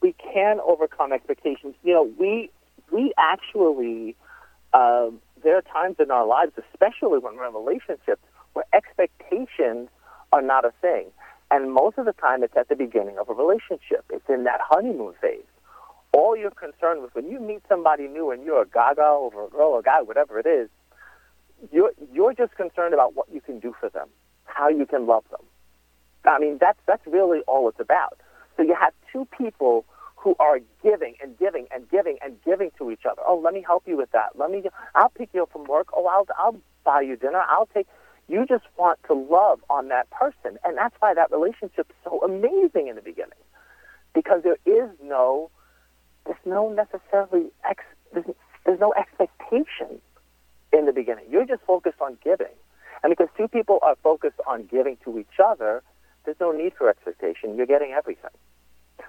We 0.01 0.13
can 0.13 0.60
overcome 0.67 1.13
expectations. 1.13 1.75
You 1.83 1.93
know, 1.93 2.12
we 2.17 2.50
we 2.91 3.13
actually 3.17 4.15
uh, 4.74 5.12
there 5.43 5.55
are 5.57 5.62
times 5.62 5.98
in 6.00 6.12
our 6.12 6.25
lives, 6.25 6.53
especially 6.57 7.19
when 7.19 7.36
we're 7.36 7.48
in 7.48 7.53
relationships, 7.53 8.24
where 8.53 8.65
expectations 8.74 9.89
are 10.33 10.41
not 10.41 10.65
a 10.65 10.71
thing. 10.81 11.07
And 11.51 11.74
most 11.74 11.98
of 11.98 12.05
the 12.05 12.13
time, 12.13 12.43
it's 12.43 12.55
at 12.55 12.69
the 12.69 12.75
beginning 12.75 13.17
of 13.19 13.29
a 13.29 13.33
relationship. 13.33 14.05
It's 14.10 14.27
in 14.29 14.45
that 14.45 14.62
honeymoon 14.63 15.13
phase. 15.21 15.43
All 16.13 16.36
you're 16.36 16.51
concerned 16.51 17.01
with 17.01 17.13
when 17.13 17.29
you 17.29 17.39
meet 17.39 17.62
somebody 17.69 18.07
new 18.07 18.31
and 18.31 18.43
you're 18.43 18.62
a 18.62 18.67
gaga 18.67 19.03
over 19.03 19.45
a 19.45 19.50
girl 19.50 19.69
or 19.69 19.81
guy, 19.81 20.01
whatever 20.01 20.39
it 20.39 20.48
is, 20.48 20.69
you're 21.71 21.91
you're 22.12 22.33
just 22.33 22.55
concerned 22.55 22.93
about 22.93 23.15
what 23.15 23.27
you 23.31 23.39
can 23.41 23.60
do 23.60 23.75
for 23.79 23.89
them, 23.89 24.07
how 24.45 24.67
you 24.69 24.86
can 24.86 25.05
love 25.05 25.24
them. 25.29 25.41
I 26.25 26.40
mean, 26.40 26.58
that's 26.60 26.80
that's 26.88 27.06
really 27.08 27.40
all 27.48 27.70
it's 27.70 27.80
about. 27.80 28.20
So 28.58 28.63
you 28.63 28.75
have 28.80 28.94
two 29.12 29.28
people 29.38 29.86
who 30.16 30.36
are 30.40 30.60
giving 30.84 31.16
and 31.22 31.38
giving 31.40 31.68
and 31.74 31.90
giving 31.90 32.18
and 32.24 32.36
giving 32.44 32.72
to 32.78 32.92
each 32.92 33.06
other. 33.10 33.22
Oh, 33.28 33.38
let 33.44 33.54
me 33.54 33.63
help 33.66 33.84
you 33.88 33.98
with 33.98 34.12
that. 34.12 34.38
Let 34.38 34.51
me. 34.51 34.63
I'll 34.96 35.10
pick 35.10 35.30
you 35.34 35.44
up 35.44 35.51
from 35.51 35.66
work. 35.66 35.88
Oh, 35.94 36.06
I'll 36.06 36.28
I'll 36.38 36.60
buy 36.84 37.01
you 37.01 37.16
dinner. 37.16 37.44
I'll 37.50 37.68
take. 37.74 37.88
You 38.28 38.46
just 38.46 38.63
want 38.78 39.00
to 39.08 39.13
love 39.13 39.60
on 39.70 39.90
that 39.90 40.10
person, 40.10 40.58
and 40.63 40.78
that's 40.78 40.96
why 41.00 41.13
that 41.13 41.32
relationship's 41.32 41.94
so 42.04 42.22
amazing 42.24 42.88
in 42.88 42.96
the 42.96 43.01
beginning, 43.01 43.42
because 44.13 44.42
there 44.44 44.58
is 44.66 44.90
no, 45.04 45.50
there's 46.25 46.40
no 46.46 46.70
necessarily 46.72 47.51
ex, 47.70 47.84
there's, 48.13 48.25
there's 48.66 48.80
no 48.80 48.94
expectation 48.94 50.00
in 50.72 50.86
the 50.86 50.94
beginning. 50.94 51.25
You're 51.30 51.46
just 51.46 51.63
focused 51.63 52.00
on 52.00 52.18
giving, 52.24 52.56
and 53.04 53.10
because 53.10 53.28
two 53.36 53.50
people 53.50 53.80
are 53.82 53.98
focused 54.01 54.40
on 54.48 54.66
giving 54.72 54.96
to 55.04 55.20
each 55.20 55.40
other, 55.44 55.84
there's 56.25 56.40
no 56.40 56.51
need 56.51 56.74
for 56.78 56.90
expectation. 56.90 57.56
You're 57.56 57.66
getting 57.66 57.92
everything. 57.92 58.32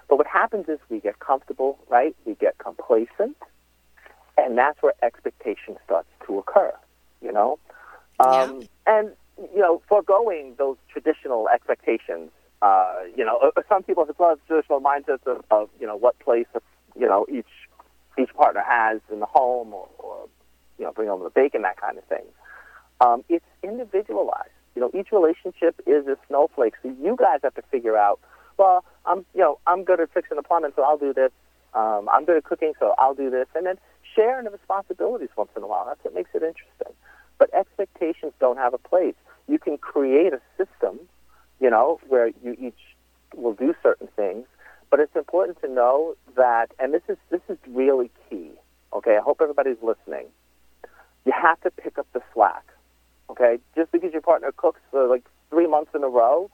But 0.09 0.17
what 0.17 0.27
happens 0.27 0.67
is 0.67 0.79
we 0.89 0.99
get 0.99 1.19
comfortable, 1.19 1.79
right? 1.89 2.15
We 2.25 2.35
get 2.35 2.57
complacent, 2.57 3.37
and 4.37 4.57
that's 4.57 4.81
where 4.81 4.93
expectation 5.01 5.77
starts 5.85 6.09
to 6.27 6.39
occur. 6.39 6.73
You 7.21 7.31
know, 7.31 7.59
um, 8.19 8.61
Yeah. 8.87 8.97
and 8.97 9.15
you 9.53 9.59
know, 9.59 9.81
foregoing 9.87 10.55
those 10.57 10.77
traditional 10.91 11.49
expectations. 11.49 12.31
Uh, 12.61 12.95
you 13.15 13.25
know, 13.25 13.51
uh, 13.55 13.61
some 13.67 13.83
people 13.83 14.05
have 14.05 14.17
well, 14.17 14.37
traditional 14.47 14.79
mindsets 14.81 15.25
of, 15.25 15.43
of 15.51 15.69
you 15.79 15.87
know 15.87 15.95
what 15.95 16.17
place 16.19 16.47
you 16.95 17.07
know 17.07 17.25
each 17.29 17.47
each 18.17 18.33
partner 18.35 18.63
has 18.67 19.01
in 19.11 19.19
the 19.19 19.25
home, 19.25 19.73
or, 19.73 19.87
or 19.99 20.27
you 20.77 20.85
know, 20.85 20.91
bring 20.91 21.07
home 21.07 21.23
the 21.23 21.29
bacon, 21.29 21.61
that 21.63 21.79
kind 21.79 21.97
of 21.97 22.03
thing. 22.05 22.25
Um, 23.01 23.23
it's 23.29 23.45
individualized. 23.63 24.49
You 24.75 24.81
know, 24.81 24.91
each 24.97 25.11
relationship 25.11 25.79
is 25.85 26.07
a 26.07 26.17
snowflake. 26.27 26.73
So 26.81 26.93
you 27.01 27.15
guys 27.17 27.39
have 27.43 27.55
to 27.55 27.61
figure 27.71 27.97
out. 27.97 28.19
Well, 28.57 28.83
I'm 29.05 29.25
you 29.33 29.41
know 29.41 29.59
I'm 29.67 29.83
good 29.83 29.99
at 29.99 30.11
fixing 30.13 30.37
the 30.37 30.43
plumbing, 30.43 30.71
so 30.75 30.83
I'll 30.83 30.97
do 30.97 31.13
this. 31.13 31.31
Um, 31.73 32.07
I'm 32.11 32.25
good 32.25 32.37
at 32.37 32.43
cooking, 32.43 32.73
so 32.79 32.93
I'll 32.99 33.15
do 33.15 33.29
this, 33.31 33.47
and 33.55 33.65
then 33.65 33.77
sharing 34.15 34.45
the 34.45 34.51
responsibilities 34.51 35.29
once 35.35 35.49
in 35.57 35.63
a 35.63 35.67
while. 35.67 35.85
That's 35.87 36.03
what 36.03 36.13
makes 36.13 36.29
it 36.33 36.43
interesting. 36.43 36.93
But 37.39 37.53
expectations 37.53 38.33
don't 38.39 38.57
have 38.57 38.73
a 38.73 38.77
place. 38.77 39.15
You 39.47 39.57
can 39.57 39.77
create 39.77 40.33
a 40.33 40.41
system, 40.57 40.99
you 41.59 41.69
know, 41.69 41.99
where 42.07 42.27
you 42.43 42.55
each 42.59 42.79
will 43.35 43.53
do 43.53 43.73
certain 43.81 44.07
things. 44.15 44.45
But 44.89 44.99
it's 44.99 45.15
important 45.15 45.59
to 45.61 45.67
know 45.67 46.15
that, 46.35 46.71
and 46.79 46.93
this 46.93 47.01
is 47.09 47.17
this 47.31 47.41
is 47.49 47.57
really 47.67 48.11
key. 48.29 48.51
Okay, 48.93 49.17
I 49.17 49.21
hope 49.21 49.39
everybody's 49.41 49.81
listening. 49.81 50.27
You 51.25 51.31
have 51.31 51.59
to 51.61 51.71
pick 51.71 51.97
up 51.97 52.07
the 52.13 52.21
slack. 52.33 52.63
Okay, 53.43 53.61
just 53.75 53.91
because 53.91 54.13
your 54.13 54.21
partner 54.21 54.51
cooks 54.55 54.79
for 54.89 55.07
like 55.07 55.25
three 55.49 55.67
months 55.67 55.91
in 55.93 56.03
a 56.03 56.07
row, 56.07 56.49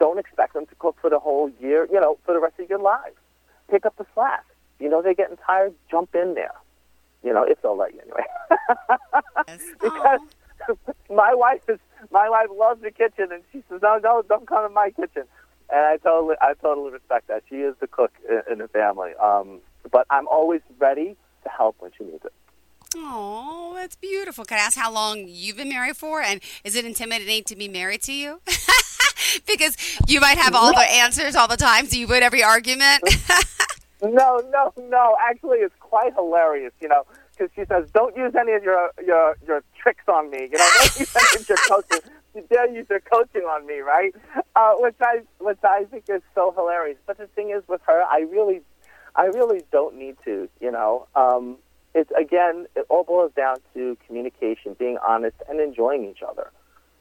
don't 0.00 0.18
expect 0.18 0.54
them 0.54 0.66
to 0.66 0.74
cook 0.76 0.96
for 1.00 1.08
the 1.08 1.18
whole 1.18 1.50
year. 1.60 1.86
You 1.92 2.00
know, 2.00 2.18
for 2.24 2.34
the 2.34 2.40
rest 2.40 2.58
of 2.58 2.68
your 2.68 2.80
lives. 2.80 3.16
Pick 3.70 3.86
up 3.86 3.96
the 3.96 4.06
slack. 4.14 4.44
You 4.80 4.88
know 4.88 5.02
they're 5.02 5.14
getting 5.14 5.36
tired. 5.36 5.74
Jump 5.90 6.14
in 6.14 6.34
there. 6.34 6.54
You 7.22 7.32
know, 7.32 7.44
if 7.44 7.62
they'll 7.62 7.76
let 7.76 7.94
you 7.94 8.00
anyway. 8.00 8.24
Yes. 9.48 9.62
because 9.80 10.20
my 11.10 11.34
wife 11.34 11.62
is 11.68 11.78
my 12.10 12.28
wife 12.28 12.48
loves 12.56 12.82
the 12.82 12.90
kitchen, 12.90 13.28
and 13.32 13.42
she 13.52 13.62
says, 13.68 13.80
"No, 13.82 13.98
no, 14.02 14.22
don't 14.28 14.46
come 14.46 14.64
in 14.66 14.72
my 14.72 14.90
kitchen." 14.90 15.24
And 15.70 15.80
I 15.80 15.96
totally, 15.96 16.36
I 16.40 16.54
totally 16.54 16.90
respect 16.90 17.28
that. 17.28 17.42
She 17.48 17.56
is 17.56 17.74
the 17.80 17.86
cook 17.86 18.12
in, 18.28 18.40
in 18.52 18.58
the 18.58 18.68
family. 18.68 19.12
Um, 19.22 19.60
but 19.90 20.06
I'm 20.10 20.28
always 20.28 20.60
ready 20.78 21.16
to 21.44 21.48
help 21.48 21.76
when 21.78 21.92
she 21.96 22.04
needs 22.04 22.24
it. 22.24 22.32
Oh, 22.96 23.72
that's 23.74 23.96
beautiful. 23.96 24.44
Can 24.44 24.58
I 24.58 24.62
ask 24.62 24.76
how 24.76 24.92
long 24.92 25.26
you've 25.26 25.56
been 25.56 25.68
married 25.68 25.96
for? 25.96 26.20
And 26.20 26.40
is 26.64 26.74
it 26.76 26.84
intimidating 26.84 27.44
to 27.44 27.56
be 27.56 27.68
married 27.68 28.02
to 28.02 28.12
you? 28.12 28.40
because 29.46 29.76
you 30.06 30.20
might 30.20 30.38
have 30.38 30.54
all 30.54 30.72
the 30.72 30.80
answers 30.80 31.34
all 31.34 31.48
the 31.48 31.56
time, 31.56 31.86
so 31.86 31.96
you 31.96 32.06
win 32.06 32.22
every 32.22 32.42
argument. 32.42 33.02
No, 34.02 34.42
no, 34.50 34.72
no. 34.88 35.16
Actually, 35.20 35.58
it's 35.58 35.74
quite 35.78 36.12
hilarious. 36.14 36.72
You 36.80 36.88
know, 36.88 37.04
because 37.30 37.50
she 37.54 37.64
says, 37.66 37.88
"Don't 37.92 38.16
use 38.16 38.34
any 38.34 38.52
of 38.52 38.64
your 38.64 38.90
your 39.04 39.36
your 39.46 39.62
tricks 39.78 40.04
on 40.08 40.28
me." 40.30 40.48
You 40.50 40.58
know, 40.58 40.68
don't 40.76 40.98
use 40.98 41.16
any 41.16 41.40
of 41.40 41.48
your 41.48 41.58
coaching. 41.68 42.10
You 42.34 42.44
dare 42.50 42.68
use 42.68 42.86
your 42.90 43.00
coaching 43.00 43.42
on 43.42 43.64
me, 43.66 43.78
right? 43.78 44.12
Uh, 44.56 44.72
which 44.78 44.96
I 45.00 45.20
which 45.38 45.58
I 45.62 45.84
think 45.84 46.04
is 46.08 46.22
so 46.34 46.50
hilarious. 46.50 46.98
But 47.06 47.18
the 47.18 47.28
thing 47.28 47.50
is, 47.50 47.62
with 47.68 47.80
her, 47.86 48.02
I 48.02 48.20
really, 48.20 48.62
I 49.14 49.26
really 49.26 49.62
don't 49.70 49.96
need 49.96 50.16
to. 50.24 50.48
You 50.60 50.72
know, 50.72 51.06
um, 51.14 51.58
it's 51.94 52.10
again, 52.18 52.66
it 52.74 52.86
all 52.88 53.04
boils 53.04 53.32
down 53.36 53.56
to 53.74 53.96
communication, 54.06 54.74
being 54.78 54.98
honest, 55.06 55.36
and 55.48 55.60
enjoying 55.60 56.04
each 56.04 56.22
other. 56.26 56.50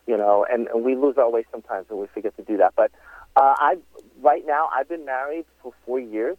You 0.07 0.17
know, 0.17 0.45
and, 0.51 0.67
and 0.67 0.83
we 0.83 0.95
lose 0.95 1.17
our 1.17 1.29
way 1.29 1.45
sometimes 1.51 1.85
when 1.89 1.99
we 1.99 2.07
forget 2.07 2.35
to 2.37 2.43
do 2.43 2.57
that. 2.57 2.73
But 2.75 2.91
uh, 3.35 3.55
I 3.57 3.77
right 4.21 4.45
now, 4.45 4.69
I've 4.73 4.89
been 4.89 5.05
married 5.05 5.45
for 5.61 5.73
four 5.85 5.99
years 5.99 6.37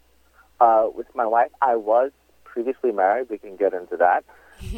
uh, 0.60 0.88
with 0.94 1.06
my 1.14 1.26
wife. 1.26 1.50
I 1.62 1.76
was 1.76 2.10
previously 2.44 2.92
married. 2.92 3.30
We 3.30 3.38
can 3.38 3.56
get 3.56 3.72
into 3.72 3.96
that 3.96 4.24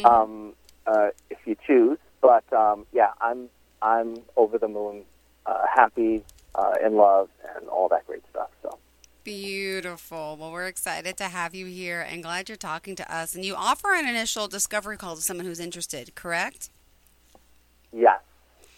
um, 0.04 0.54
uh, 0.86 1.08
if 1.30 1.38
you 1.44 1.56
choose. 1.66 1.98
But 2.20 2.50
um, 2.52 2.86
yeah, 2.92 3.10
I'm 3.20 3.48
I'm 3.82 4.16
over 4.36 4.58
the 4.58 4.68
moon, 4.68 5.04
uh, 5.46 5.66
happy, 5.74 6.22
uh, 6.54 6.74
in 6.84 6.94
love, 6.96 7.28
and 7.56 7.68
all 7.68 7.88
that 7.88 8.06
great 8.06 8.22
stuff. 8.30 8.43
Beautiful. 9.24 10.36
Well, 10.38 10.52
we're 10.52 10.66
excited 10.66 11.16
to 11.16 11.24
have 11.24 11.54
you 11.54 11.64
here 11.64 12.02
and 12.02 12.22
glad 12.22 12.50
you're 12.50 12.56
talking 12.56 12.94
to 12.96 13.14
us. 13.14 13.34
And 13.34 13.42
you 13.42 13.54
offer 13.54 13.94
an 13.94 14.06
initial 14.06 14.48
discovery 14.48 14.98
call 14.98 15.16
to 15.16 15.22
someone 15.22 15.46
who's 15.46 15.60
interested, 15.60 16.14
correct? 16.14 16.68
yes, 17.94 18.20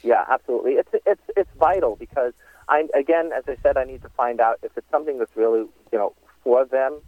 yeah, 0.03 0.25
absolutely. 0.29 0.73
It's 0.73 0.91
it's 1.05 1.23
it's 1.37 1.51
vital 1.59 1.97
because 1.97 2.33
I 2.69 2.87
again, 2.95 3.31
as 3.37 3.45
I 3.49 3.57
said, 3.63 3.77
I 3.77 3.85
need 3.85 4.03
to 4.03 4.09
find 4.11 4.41
out 4.41 4.59
if 4.63 4.71
it's 4.77 4.89
something 4.91 5.19
that's 5.19 5.35
really 5.35 5.61
you 5.61 5.99
know 5.99 6.15
for 6.45 6.65
them, 6.65 7.01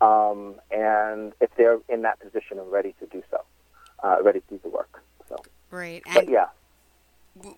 um, 0.00 0.54
and 0.70 1.32
if 1.40 1.50
they're 1.56 1.80
in 1.88 2.02
that 2.02 2.20
position 2.20 2.58
and 2.58 2.70
ready 2.70 2.94
to 3.00 3.06
do 3.06 3.22
so, 3.30 3.40
uh, 4.04 4.18
ready 4.22 4.40
to 4.40 4.46
do 4.50 4.60
the 4.62 4.68
work. 4.68 5.02
So, 5.28 5.36
Great. 5.70 6.04
but 6.14 6.28
yeah. 6.28 6.46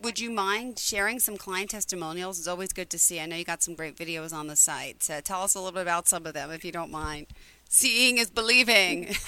Would 0.02 0.18
you 0.18 0.30
mind 0.30 0.78
sharing 0.78 1.20
some 1.20 1.36
client 1.36 1.70
testimonials? 1.70 2.38
It's 2.38 2.48
always 2.48 2.72
good 2.72 2.90
to 2.90 2.98
see. 2.98 3.20
I 3.20 3.26
know 3.26 3.36
you 3.36 3.44
got 3.44 3.62
some 3.62 3.74
great 3.74 3.96
videos 3.96 4.32
on 4.32 4.46
the 4.46 4.56
site. 4.56 5.02
So 5.02 5.20
tell 5.20 5.42
us 5.42 5.54
a 5.54 5.58
little 5.58 5.72
bit 5.72 5.82
about 5.82 6.08
some 6.08 6.26
of 6.26 6.34
them, 6.34 6.50
if 6.50 6.64
you 6.64 6.72
don't 6.72 6.90
mind. 6.90 7.26
Seeing 7.68 8.18
is 8.18 8.30
believing. 8.30 9.14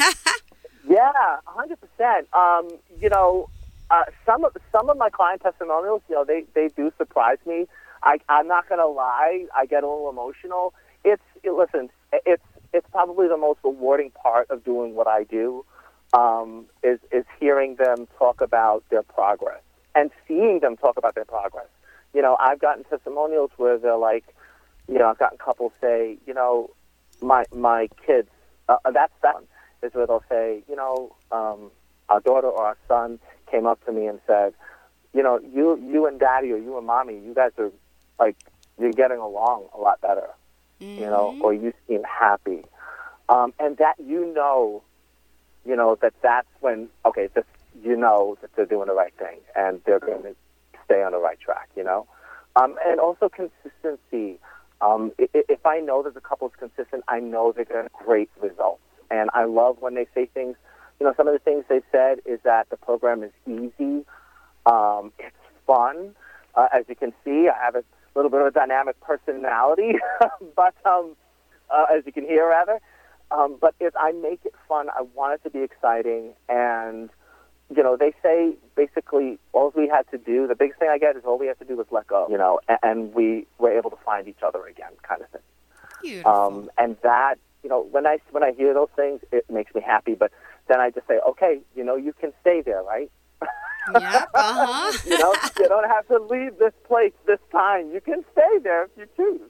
Yeah, 0.90 1.36
hundred 1.44 1.78
percent. 1.80 2.26
Um, 2.34 2.68
you 3.00 3.08
know, 3.10 3.48
uh, 3.92 4.04
some 4.26 4.44
of 4.44 4.56
some 4.72 4.90
of 4.90 4.96
my 4.96 5.08
client 5.08 5.40
testimonials, 5.40 6.02
you 6.08 6.16
know, 6.16 6.24
they 6.24 6.44
they 6.54 6.66
do 6.68 6.92
surprise 6.98 7.38
me. 7.46 7.68
I, 8.02 8.18
I'm 8.28 8.48
not 8.48 8.68
gonna 8.68 8.88
lie, 8.88 9.46
I 9.54 9.66
get 9.66 9.84
a 9.84 9.86
little 9.86 10.10
emotional. 10.10 10.74
It's 11.04 11.22
it, 11.44 11.52
listen, 11.52 11.90
it's 12.12 12.42
it's 12.72 12.86
probably 12.90 13.28
the 13.28 13.36
most 13.36 13.60
rewarding 13.62 14.10
part 14.10 14.50
of 14.50 14.64
doing 14.64 14.96
what 14.96 15.06
I 15.06 15.22
do 15.22 15.64
um, 16.12 16.66
is 16.82 16.98
is 17.12 17.24
hearing 17.38 17.76
them 17.76 18.08
talk 18.18 18.40
about 18.40 18.82
their 18.90 19.04
progress 19.04 19.62
and 19.94 20.10
seeing 20.26 20.60
them 20.60 20.76
talk 20.76 20.96
about 20.96 21.14
their 21.14 21.24
progress. 21.24 21.66
You 22.14 22.22
know, 22.22 22.36
I've 22.40 22.58
gotten 22.58 22.84
testimonials 22.84 23.50
where 23.56 23.78
they're 23.78 23.96
like, 23.96 24.24
you 24.88 24.98
know, 24.98 25.08
I've 25.08 25.18
gotten 25.18 25.38
couples 25.38 25.72
say, 25.80 26.18
you 26.26 26.34
know, 26.34 26.70
my 27.20 27.44
my 27.52 27.88
kids. 28.06 28.28
Uh, 28.68 28.76
that's 28.92 29.12
that 29.22 29.34
one 29.34 29.44
is 29.82 29.94
where 29.94 30.06
they'll 30.06 30.24
say, 30.28 30.62
you 30.68 30.76
know, 30.76 31.14
um, 31.32 31.70
our 32.08 32.20
daughter 32.20 32.48
or 32.48 32.64
our 32.64 32.76
son 32.88 33.18
came 33.50 33.66
up 33.66 33.84
to 33.86 33.92
me 33.92 34.06
and 34.06 34.20
said, 34.26 34.54
you 35.14 35.22
know, 35.22 35.38
you 35.38 35.76
you 35.76 36.06
and 36.06 36.18
daddy 36.18 36.52
or 36.52 36.56
you 36.56 36.76
and 36.76 36.86
mommy, 36.86 37.14
you 37.14 37.34
guys 37.34 37.52
are 37.58 37.70
like 38.18 38.36
you're 38.78 38.92
getting 38.92 39.18
along 39.18 39.66
a 39.74 39.80
lot 39.80 40.00
better, 40.00 40.28
you 40.78 41.06
know, 41.06 41.36
or 41.40 41.52
you 41.52 41.72
seem 41.86 42.02
happy, 42.04 42.62
um, 43.28 43.52
and 43.58 43.76
that 43.78 43.94
you 43.98 44.32
know, 44.34 44.82
you 45.64 45.76
know 45.76 45.96
that 46.02 46.14
that's 46.22 46.48
when 46.60 46.88
okay, 47.04 47.28
this 47.34 47.44
you 47.82 47.96
know 47.96 48.36
that 48.40 48.50
they're 48.56 48.66
doing 48.66 48.88
the 48.88 48.94
right 48.94 49.14
thing 49.18 49.38
and 49.56 49.80
they're 49.86 50.00
going 50.00 50.22
to 50.22 50.34
stay 50.84 51.02
on 51.02 51.12
the 51.12 51.18
right 51.18 51.38
track, 51.40 51.68
you 51.76 51.84
know, 51.84 52.06
um, 52.56 52.76
and 52.84 53.00
also 53.00 53.28
consistency. 53.28 54.38
Um, 54.80 55.12
if 55.18 55.64
I 55.66 55.80
know 55.80 56.02
that 56.02 56.14
the 56.14 56.20
couple's 56.20 56.52
consistent, 56.58 57.04
I 57.08 57.20
know 57.20 57.52
they're 57.52 57.64
going 57.64 57.84
to 57.84 57.90
great 58.04 58.30
results. 58.40 58.80
And 59.10 59.28
I 59.34 59.44
love 59.44 59.76
when 59.80 59.94
they 59.94 60.06
say 60.14 60.26
things. 60.26 60.56
You 60.98 61.06
know, 61.06 61.14
some 61.16 61.26
of 61.28 61.32
the 61.32 61.38
things 61.38 61.64
they 61.68 61.80
said 61.90 62.20
is 62.26 62.40
that 62.44 62.68
the 62.70 62.76
program 62.76 63.22
is 63.22 63.32
easy, 63.46 64.04
um, 64.66 65.12
it's 65.18 65.36
fun. 65.66 66.14
Uh, 66.54 66.66
as 66.74 66.84
you 66.88 66.94
can 66.94 67.12
see, 67.24 67.48
I 67.48 67.64
have 67.64 67.74
a 67.74 67.84
little 68.14 68.30
bit 68.30 68.40
of 68.40 68.48
a 68.48 68.50
dynamic 68.50 69.00
personality, 69.00 69.92
but 70.56 70.74
um, 70.84 71.16
uh, 71.70 71.86
as 71.94 72.04
you 72.04 72.12
can 72.12 72.24
hear, 72.24 72.48
rather. 72.48 72.80
Um, 73.30 73.56
but 73.60 73.74
if 73.80 73.94
I 73.96 74.12
make 74.12 74.40
it 74.44 74.54
fun, 74.68 74.88
I 74.90 75.02
want 75.14 75.34
it 75.34 75.44
to 75.44 75.50
be 75.50 75.62
exciting, 75.62 76.34
and 76.48 77.10
you 77.74 77.82
know, 77.82 77.96
they 77.96 78.12
say 78.22 78.54
basically 78.74 79.38
all 79.52 79.72
we 79.76 79.88
had 79.88 80.10
to 80.10 80.18
do. 80.18 80.46
The 80.46 80.54
biggest 80.54 80.80
thing 80.80 80.88
I 80.90 80.98
get 80.98 81.16
is 81.16 81.22
all 81.24 81.38
we 81.38 81.46
had 81.46 81.58
to 81.60 81.64
do 81.64 81.76
was 81.76 81.86
let 81.90 82.06
go. 82.06 82.26
You 82.28 82.38
know, 82.38 82.60
and, 82.68 82.78
and 82.82 83.14
we 83.14 83.46
were 83.58 83.70
able 83.70 83.90
to 83.90 83.98
find 84.04 84.26
each 84.26 84.42
other 84.44 84.66
again, 84.66 84.90
kind 85.02 85.22
of 85.22 85.28
thing. 85.30 85.42
Beautiful. 86.02 86.32
Um, 86.32 86.70
and 86.78 86.96
that, 87.02 87.36
you 87.62 87.70
know, 87.70 87.82
when 87.90 88.06
I 88.06 88.18
when 88.32 88.42
I 88.42 88.52
hear 88.52 88.74
those 88.74 88.88
things, 88.96 89.20
it 89.30 89.48
makes 89.50 89.74
me 89.74 89.82
happy. 89.82 90.14
But 90.14 90.32
then 90.68 90.80
I 90.80 90.90
just 90.90 91.06
say, 91.06 91.20
okay, 91.28 91.60
you 91.76 91.84
know, 91.84 91.96
you 91.96 92.12
can 92.12 92.32
stay 92.40 92.60
there, 92.60 92.82
right? 92.82 93.10
yep. 93.94 94.30
Uh 94.34 94.66
huh. 94.66 94.98
you 95.06 95.18
know, 95.18 95.34
you 95.58 95.68
don't 95.68 95.88
have 95.88 96.06
to 96.08 96.18
leave 96.18 96.58
this 96.58 96.72
place 96.86 97.12
this 97.26 97.40
time. 97.52 97.90
You 97.92 98.00
can 98.00 98.24
stay 98.32 98.58
there 98.62 98.84
if 98.84 98.90
you 98.96 99.06
choose. 99.16 99.48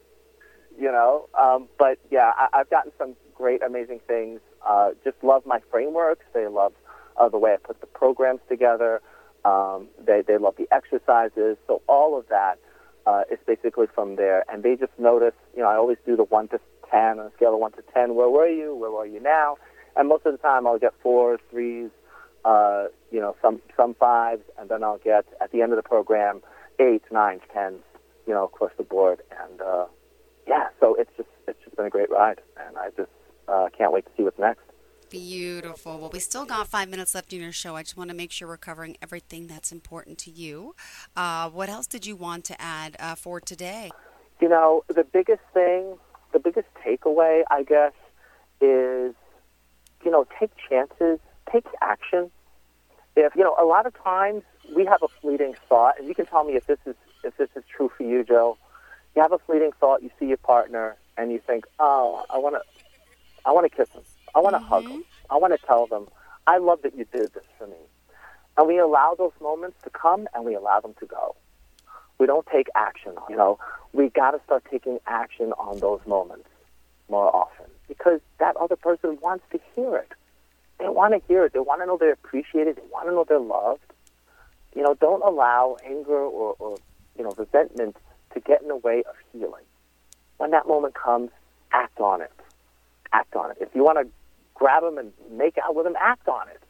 You 0.78 0.90
know, 0.92 1.28
um, 1.38 1.68
but 1.78 1.98
yeah, 2.10 2.32
I, 2.36 2.48
I've 2.54 2.70
gotten 2.70 2.92
some 2.96 3.14
great, 3.34 3.62
amazing 3.62 4.00
things. 4.06 4.40
Uh, 4.66 4.90
just 5.04 5.16
love 5.22 5.44
my 5.44 5.60
frameworks. 5.70 6.24
They 6.32 6.46
love 6.46 6.72
uh, 7.20 7.28
the 7.28 7.38
way 7.38 7.52
I 7.52 7.56
put 7.56 7.80
the 7.80 7.86
programs 7.86 8.40
together. 8.48 9.00
Um, 9.44 9.88
they 10.04 10.22
they 10.26 10.38
love 10.38 10.54
the 10.56 10.68
exercises. 10.72 11.56
So 11.66 11.82
all 11.86 12.18
of 12.18 12.28
that 12.28 12.58
uh, 13.06 13.22
is 13.30 13.38
basically 13.46 13.86
from 13.94 14.16
there. 14.16 14.44
And 14.50 14.62
they 14.62 14.76
just 14.76 14.92
notice. 14.98 15.34
You 15.54 15.62
know, 15.62 15.68
I 15.68 15.76
always 15.76 15.98
do 16.06 16.16
the 16.16 16.24
one 16.24 16.48
to 16.48 16.60
ten 16.90 17.18
on 17.18 17.26
a 17.26 17.32
scale 17.36 17.54
of 17.54 17.60
one 17.60 17.72
to 17.72 17.82
ten. 17.94 18.14
Where 18.14 18.28
were 18.28 18.48
you? 18.48 18.74
Where 18.74 18.90
are 18.96 19.06
you 19.06 19.20
now? 19.20 19.56
And 19.96 20.08
most 20.08 20.24
of 20.24 20.32
the 20.32 20.38
time, 20.38 20.66
I'll 20.66 20.78
get 20.78 20.94
fours, 21.02 21.40
threes, 21.50 21.90
uh, 22.44 22.86
you 23.10 23.20
know, 23.20 23.36
some 23.42 23.60
some 23.76 23.94
fives, 23.94 24.42
and 24.58 24.68
then 24.68 24.82
I'll 24.82 24.98
get 24.98 25.26
at 25.40 25.52
the 25.52 25.62
end 25.62 25.72
of 25.72 25.76
the 25.76 25.82
program 25.82 26.42
eights, 26.78 27.04
nines, 27.10 27.42
tens, 27.52 27.82
you 28.26 28.32
know, 28.32 28.44
across 28.44 28.70
the 28.76 28.84
board. 28.84 29.20
And 29.42 29.60
uh, 29.60 29.86
yeah, 30.46 30.68
so 30.80 30.94
it's 30.98 31.10
just 31.16 31.28
it's 31.48 31.58
just 31.64 31.76
been 31.76 31.86
a 31.86 31.90
great 31.90 32.10
ride, 32.10 32.40
and 32.66 32.76
I 32.78 32.90
just 32.96 33.10
uh, 33.48 33.68
can't 33.76 33.92
wait 33.92 34.06
to 34.06 34.10
see 34.16 34.22
what's 34.22 34.38
next. 34.38 34.69
Beautiful. 35.10 35.98
Well, 35.98 36.10
we 36.12 36.20
still 36.20 36.44
got 36.44 36.68
five 36.68 36.88
minutes 36.88 37.14
left 37.14 37.32
in 37.32 37.40
your 37.40 37.52
show. 37.52 37.74
I 37.74 37.82
just 37.82 37.96
want 37.96 38.10
to 38.10 38.16
make 38.16 38.30
sure 38.30 38.46
we're 38.46 38.56
covering 38.56 38.96
everything 39.02 39.48
that's 39.48 39.72
important 39.72 40.18
to 40.18 40.30
you. 40.30 40.74
Uh, 41.16 41.50
what 41.50 41.68
else 41.68 41.86
did 41.88 42.06
you 42.06 42.14
want 42.14 42.44
to 42.44 42.60
add 42.60 42.96
uh, 43.00 43.16
for 43.16 43.40
today? 43.40 43.90
You 44.40 44.48
know, 44.48 44.84
the 44.88 45.04
biggest 45.04 45.42
thing, 45.52 45.98
the 46.32 46.38
biggest 46.38 46.68
takeaway, 46.86 47.42
I 47.50 47.64
guess, 47.64 47.92
is 48.60 49.14
you 50.04 50.10
know, 50.10 50.26
take 50.38 50.50
chances, 50.68 51.18
take 51.50 51.66
action. 51.82 52.30
If 53.16 53.34
you 53.34 53.42
know, 53.42 53.56
a 53.60 53.64
lot 53.64 53.86
of 53.86 53.94
times 54.02 54.42
we 54.74 54.84
have 54.86 55.02
a 55.02 55.08
fleeting 55.20 55.54
thought, 55.68 55.98
and 55.98 56.08
you 56.08 56.14
can 56.14 56.26
tell 56.26 56.44
me 56.44 56.54
if 56.54 56.66
this 56.66 56.78
is 56.86 56.94
if 57.24 57.36
this 57.36 57.48
is 57.56 57.64
true 57.74 57.90
for 57.96 58.04
you, 58.04 58.24
Joe. 58.24 58.56
You 59.16 59.22
have 59.22 59.32
a 59.32 59.38
fleeting 59.38 59.72
thought. 59.80 60.02
You 60.02 60.10
see 60.20 60.26
your 60.26 60.36
partner, 60.36 60.96
and 61.16 61.32
you 61.32 61.40
think, 61.44 61.66
"Oh, 61.80 62.24
I 62.30 62.38
want 62.38 62.54
to, 62.54 62.62
I 63.44 63.50
want 63.50 63.70
to 63.70 63.76
kiss 63.76 63.88
him. 63.90 64.02
I 64.34 64.40
want 64.40 64.54
to 64.54 64.60
hug 64.60 64.84
mm-hmm. 64.84 64.92
them. 64.92 65.04
I 65.30 65.36
want 65.36 65.58
to 65.58 65.66
tell 65.66 65.86
them, 65.86 66.08
I 66.46 66.58
love 66.58 66.82
that 66.82 66.96
you 66.96 67.04
did 67.12 67.32
this 67.32 67.44
for 67.58 67.66
me. 67.66 67.76
And 68.56 68.66
we 68.66 68.78
allow 68.78 69.14
those 69.16 69.32
moments 69.40 69.76
to 69.84 69.90
come 69.90 70.28
and 70.34 70.44
we 70.44 70.54
allow 70.54 70.80
them 70.80 70.94
to 71.00 71.06
go. 71.06 71.36
We 72.18 72.26
don't 72.26 72.46
take 72.52 72.66
action 72.74 73.14
you 73.30 73.36
know, 73.36 73.58
we 73.92 74.08
got 74.10 74.32
to 74.32 74.40
start 74.44 74.64
taking 74.70 74.98
action 75.06 75.52
on 75.52 75.78
those 75.80 76.00
moments 76.06 76.48
more 77.08 77.34
often 77.34 77.66
because 77.88 78.20
that 78.38 78.56
other 78.56 78.76
person 78.76 79.18
wants 79.20 79.44
to 79.52 79.60
hear 79.74 79.96
it. 79.96 80.12
They 80.78 80.88
want 80.88 81.14
to 81.14 81.20
hear 81.28 81.44
it. 81.44 81.52
They 81.52 81.60
want 81.60 81.82
to 81.82 81.86
know 81.86 81.96
they're 81.98 82.12
appreciated. 82.12 82.76
They 82.76 82.82
want 82.90 83.06
to 83.06 83.12
know 83.12 83.24
they're 83.28 83.38
loved. 83.38 83.82
You 84.74 84.82
know, 84.82 84.94
don't 84.94 85.22
allow 85.22 85.76
anger 85.84 86.16
or, 86.16 86.54
or 86.58 86.76
you 87.16 87.24
know, 87.24 87.32
resentment 87.36 87.96
to 88.34 88.40
get 88.40 88.62
in 88.62 88.68
the 88.68 88.76
way 88.76 89.02
of 89.08 89.14
healing. 89.32 89.64
When 90.38 90.52
that 90.52 90.66
moment 90.66 90.94
comes, 90.94 91.30
act 91.72 92.00
on 92.00 92.22
it. 92.22 92.32
Act 93.12 93.34
on 93.34 93.50
it. 93.50 93.58
If 93.60 93.68
you 93.74 93.84
want 93.84 93.98
to 93.98 94.08
grab 94.60 94.84
them 94.84 94.98
and 94.98 95.12
make 95.32 95.56
out 95.58 95.74
with 95.74 95.86
them, 95.86 95.96
act 95.98 96.28
on 96.28 96.48
it. 96.48 96.62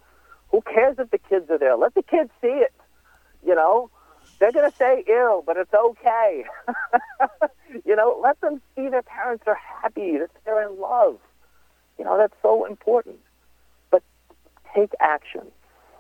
Who 0.51 0.63
cares 0.63 0.97
if 0.99 1.11
the 1.11 1.19
kids 1.19 1.51
are 1.51 1.59
there? 1.59 1.77
Let 1.77 1.95
the 1.95 2.03
kids 2.03 2.31
see 2.41 2.49
it. 2.49 2.73
You 3.45 3.55
know, 3.55 3.91
they're 4.39 4.53
going 4.53 4.71
to 4.71 4.77
say 4.77 5.05
ill, 5.07 5.43
but 5.45 5.57
it's 5.57 5.75
okay. 5.75 6.45
you 7.85 7.95
know, 7.95 8.19
let 8.23 8.41
them 8.41 8.63
see 8.75 8.89
their 8.89 9.03
parents 9.03 9.45
are 9.47 9.59
happy, 9.83 10.19
that 10.19 10.31
they're 10.45 10.67
in 10.67 10.81
love. 10.81 11.19
You 11.99 12.05
know, 12.05 12.17
that's 12.17 12.35
so 12.41 12.65
important. 12.65 13.19
But 13.91 14.03
take 14.75 14.93
action. 15.01 15.43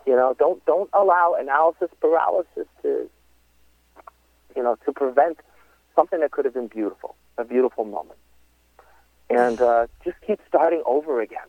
You 0.06 0.16
know, 0.16 0.34
don't 0.38 0.64
don't 0.64 0.88
allow 0.94 1.36
analysis 1.38 1.90
paralysis 2.00 2.66
to 2.82 3.10
you 4.56 4.62
know, 4.62 4.76
to 4.84 4.92
prevent 4.92 5.38
something 5.94 6.20
that 6.20 6.30
could 6.30 6.44
have 6.44 6.54
been 6.54 6.68
beautiful, 6.68 7.14
a 7.38 7.44
beautiful 7.44 7.84
moment. 7.84 8.18
And 9.28 9.60
uh, 9.60 9.86
just 10.04 10.16
keep 10.26 10.40
starting 10.48 10.82
over 10.86 11.20
again. 11.20 11.46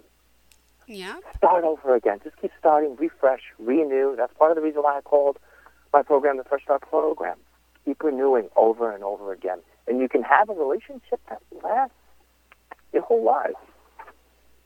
Yeah. 0.88 1.18
Start 1.38 1.64
over 1.64 1.96
again. 1.96 2.20
Just 2.24 2.38
keep 2.38 2.52
starting, 2.60 2.96
refresh, 2.98 3.42
renew. 3.60 4.16
That's 4.16 4.34
part 4.34 4.52
of 4.52 4.56
the 4.56 4.62
reason 4.62 4.82
why 4.82 4.98
I 4.98 5.02
called 5.02 5.38
my 5.94 6.04
program 6.04 6.38
the 6.38 6.44
Fresh 6.44 6.64
Start 6.64 6.82
program. 6.82 7.38
Keep 7.86 8.04
renewing 8.04 8.50
over 8.56 8.92
and 8.92 9.04
over 9.04 9.32
again. 9.32 9.60
And 9.88 10.00
you 10.00 10.08
can 10.08 10.24
have 10.24 10.50
a 10.50 10.54
relationship 10.54 11.20
that 11.30 11.42
lasts 11.64 11.96
your 12.94 13.04
whole 13.04 13.24
life. 13.24 13.56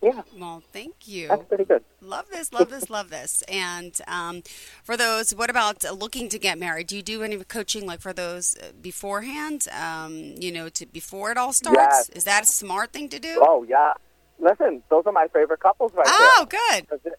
Yeah. 0.01 0.21
Well, 0.37 0.61
thank 0.71 1.07
you. 1.07 1.29
That's 1.29 1.45
pretty 1.45 1.65
good. 1.65 1.83
Love 2.01 2.25
this, 2.31 2.53
love 2.53 2.69
this, 2.69 2.89
love 2.91 3.09
this. 3.09 3.41
And 3.47 3.99
um, 4.07 4.43
for 4.83 4.95
those, 4.95 5.33
what 5.33 5.49
about 5.49 5.83
looking 5.97 6.29
to 6.29 6.37
get 6.37 6.59
married? 6.59 6.87
Do 6.87 6.95
you 6.95 7.01
do 7.01 7.23
any 7.23 7.37
coaching 7.37 7.87
like 7.87 8.01
for 8.01 8.13
those 8.13 8.55
uh, 8.61 8.67
beforehand? 8.79 9.67
Um, 9.71 10.35
you 10.37 10.51
know, 10.51 10.69
to 10.69 10.85
before 10.85 11.31
it 11.31 11.37
all 11.37 11.53
starts. 11.53 11.79
Yes. 11.79 12.09
Is 12.09 12.23
that 12.25 12.43
a 12.43 12.45
smart 12.45 12.93
thing 12.93 13.09
to 13.09 13.19
do? 13.19 13.41
Oh, 13.41 13.63
yeah. 13.67 13.93
Listen, 14.39 14.83
those 14.89 15.03
are 15.05 15.11
my 15.11 15.27
favorite 15.33 15.59
couples 15.59 15.91
right 15.93 16.05
Oh, 16.09 16.45
there. 16.49 16.59
good. 16.79 16.89
'Cause 16.89 16.99
they're- 17.03 17.17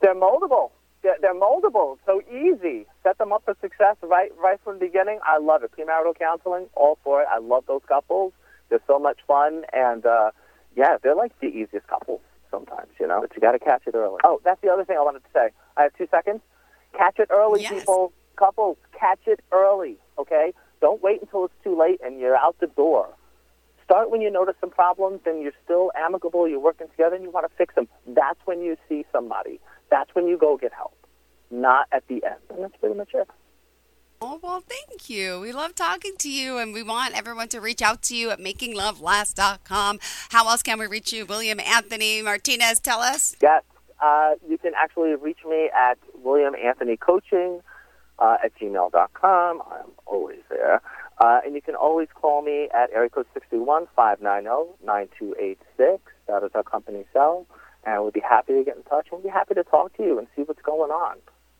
They're 0.00 0.14
moldable. 0.14 0.72
They're, 1.02 1.16
they're 1.20 1.34
moldable. 1.34 1.98
So 2.04 2.20
easy. 2.30 2.86
Set 3.02 3.16
them 3.18 3.32
up 3.32 3.44
for 3.44 3.56
success 3.60 3.96
right 4.02 4.30
right 4.36 4.60
from 4.62 4.74
the 4.78 4.86
beginning. 4.86 5.20
I 5.24 5.38
love 5.38 5.62
it. 5.62 5.70
Premarital 5.72 6.18
counseling, 6.18 6.68
all 6.74 6.98
for 7.02 7.22
it. 7.22 7.28
I 7.30 7.38
love 7.38 7.64
those 7.66 7.82
couples. 7.88 8.32
They're 8.68 8.82
so 8.86 8.98
much 8.98 9.20
fun, 9.26 9.64
and 9.72 10.04
uh, 10.04 10.32
yeah, 10.74 10.98
they're 11.02 11.14
like 11.14 11.38
the 11.40 11.46
easiest 11.46 11.86
couples 11.86 12.20
sometimes, 12.50 12.90
you 13.00 13.06
know. 13.06 13.20
But 13.22 13.34
you 13.34 13.40
got 13.40 13.52
to 13.52 13.58
catch 13.58 13.86
it 13.86 13.94
early. 13.94 14.18
Oh, 14.24 14.40
that's 14.44 14.60
the 14.60 14.68
other 14.70 14.84
thing 14.84 14.96
I 14.98 15.02
wanted 15.02 15.20
to 15.24 15.30
say. 15.32 15.48
I 15.76 15.84
have 15.84 15.94
two 15.96 16.08
seconds. 16.10 16.40
Catch 16.92 17.18
it 17.20 17.28
early, 17.30 17.62
Yes. 17.62 17.72
people. 17.72 18.12
Couples, 18.36 18.76
catch 18.92 19.20
it 19.26 19.40
early. 19.52 19.98
Okay. 20.18 20.52
Don't 20.80 21.00
wait 21.02 21.22
until 21.22 21.44
it's 21.46 21.54
too 21.64 21.74
late 21.78 22.00
and 22.04 22.18
you're 22.20 22.36
out 22.36 22.56
the 22.60 22.66
door 22.66 23.08
start 23.86 24.10
when 24.10 24.20
you 24.20 24.30
notice 24.30 24.56
some 24.60 24.70
problems 24.70 25.20
and 25.24 25.42
you're 25.42 25.52
still 25.64 25.90
amicable, 25.96 26.46
you're 26.48 26.60
working 26.60 26.88
together, 26.88 27.14
and 27.14 27.24
you 27.24 27.30
want 27.30 27.48
to 27.48 27.56
fix 27.56 27.74
them. 27.74 27.88
That's 28.06 28.38
when 28.44 28.60
you 28.60 28.76
see 28.88 29.06
somebody. 29.12 29.60
That's 29.90 30.14
when 30.14 30.26
you 30.26 30.36
go 30.36 30.56
get 30.56 30.72
help, 30.72 30.94
not 31.50 31.86
at 31.92 32.06
the 32.08 32.22
end. 32.24 32.42
And 32.50 32.64
that's 32.64 32.76
pretty 32.76 32.96
much 32.96 33.10
it. 33.14 33.28
Oh, 34.20 34.40
well, 34.42 34.60
thank 34.66 35.08
you. 35.08 35.40
We 35.40 35.52
love 35.52 35.74
talking 35.74 36.14
to 36.18 36.30
you, 36.30 36.58
and 36.58 36.72
we 36.72 36.82
want 36.82 37.16
everyone 37.16 37.48
to 37.48 37.60
reach 37.60 37.82
out 37.82 38.02
to 38.04 38.16
you 38.16 38.30
at 38.30 38.40
makinglovelast.com. 38.40 39.98
How 40.30 40.48
else 40.48 40.62
can 40.62 40.78
we 40.78 40.86
reach 40.86 41.12
you? 41.12 41.26
William 41.26 41.60
Anthony 41.60 42.22
Martinez, 42.22 42.80
tell 42.80 43.00
us. 43.00 43.36
Yes, 43.42 43.62
uh, 44.02 44.32
you 44.48 44.58
can 44.58 44.72
actually 44.76 45.14
reach 45.14 45.40
me 45.48 45.70
at 45.74 45.98
William 46.14 46.54
Anthony 46.54 46.96
Coaching 46.96 47.60
uh, 48.18 48.38
at 48.42 48.58
gmail.com. 48.58 49.62
I'm 49.70 49.90
always 50.06 50.40
there. 50.48 50.80
Uh, 51.18 51.40
and 51.44 51.54
you 51.54 51.62
can 51.62 51.74
always 51.74 52.08
call 52.14 52.42
me 52.42 52.68
at 52.74 52.90
area 52.92 53.08
code 53.08 53.26
631-590-9286. 53.52 55.98
That 56.28 56.42
is 56.42 56.50
our 56.54 56.62
company 56.62 57.06
cell. 57.12 57.46
And 57.84 58.04
we'd 58.04 58.12
be 58.12 58.20
happy 58.20 58.52
to 58.54 58.64
get 58.64 58.76
in 58.76 58.82
touch. 58.82 59.08
and 59.10 59.22
We'd 59.22 59.28
be 59.28 59.32
happy 59.32 59.54
to 59.54 59.64
talk 59.64 59.96
to 59.96 60.02
you 60.02 60.18
and 60.18 60.26
see 60.36 60.42
what's 60.42 60.62
going 60.62 60.90
on 60.90 61.16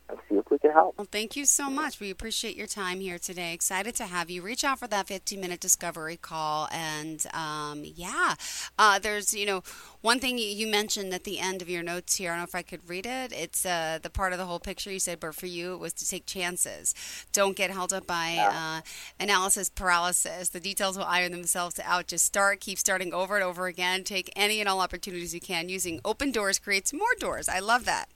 and 0.09 0.17
see 0.29 0.35
if 0.35 0.45
we 0.49 0.57
can 0.59 0.71
help. 0.71 0.97
Well, 0.97 1.07
thank 1.11 1.35
you 1.35 1.45
so 1.45 1.69
much. 1.69 1.99
We 1.99 2.09
appreciate 2.09 2.55
your 2.55 2.67
time 2.67 2.99
here 2.99 3.19
today. 3.19 3.53
Excited 3.53 3.95
to 3.95 4.05
have 4.05 4.29
you. 4.29 4.41
Reach 4.41 4.63
out 4.63 4.79
for 4.79 4.87
that 4.87 5.07
15 5.07 5.39
minute 5.39 5.59
discovery 5.59 6.17
call. 6.17 6.67
And 6.71 7.25
um, 7.33 7.83
yeah, 7.83 8.35
uh, 8.79 8.99
there's, 8.99 9.33
you 9.33 9.45
know, 9.45 9.63
one 10.01 10.19
thing 10.19 10.37
you- 10.37 10.47
you 10.47 10.67
mentioned 10.67 11.13
at 11.13 11.23
the 11.23 11.39
end 11.39 11.61
of 11.61 11.69
your 11.69 11.83
notes 11.83 12.15
here. 12.15 12.31
I 12.31 12.35
don't 12.35 12.39
know 12.41 12.45
if 12.45 12.55
I 12.55 12.61
could 12.61 12.87
read 12.89 13.05
it. 13.05 13.33
It's 13.33 13.65
uh, 13.65 13.99
the 14.01 14.09
part 14.09 14.31
of 14.31 14.39
the 14.39 14.45
whole 14.45 14.59
picture 14.59 14.91
you 14.91 14.99
said, 14.99 15.19
but 15.19 15.35
for 15.35 15.45
you, 15.47 15.73
it 15.73 15.79
was 15.79 15.93
to 15.93 16.07
take 16.07 16.25
chances. 16.25 16.93
Don't 17.33 17.55
get 17.57 17.71
held 17.71 17.91
up 17.93 18.07
by 18.07 18.37
uh, 18.37 18.81
analysis 19.19 19.69
paralysis. 19.69 20.49
The 20.49 20.59
details 20.59 20.97
will 20.97 21.05
iron 21.05 21.31
themselves 21.31 21.79
out. 21.83 22.07
Just 22.07 22.25
start, 22.25 22.59
keep 22.61 22.77
starting 22.77 23.13
over 23.13 23.35
and 23.35 23.43
over 23.43 23.67
again. 23.67 24.03
Take 24.03 24.31
any 24.35 24.59
and 24.59 24.69
all 24.69 24.79
opportunities 24.79 25.33
you 25.33 25.41
can. 25.41 25.69
Using 25.69 25.99
open 26.05 26.31
doors 26.31 26.59
creates 26.59 26.93
more 26.93 27.15
doors. 27.19 27.49
I 27.49 27.59
love 27.59 27.85
that. 27.85 28.09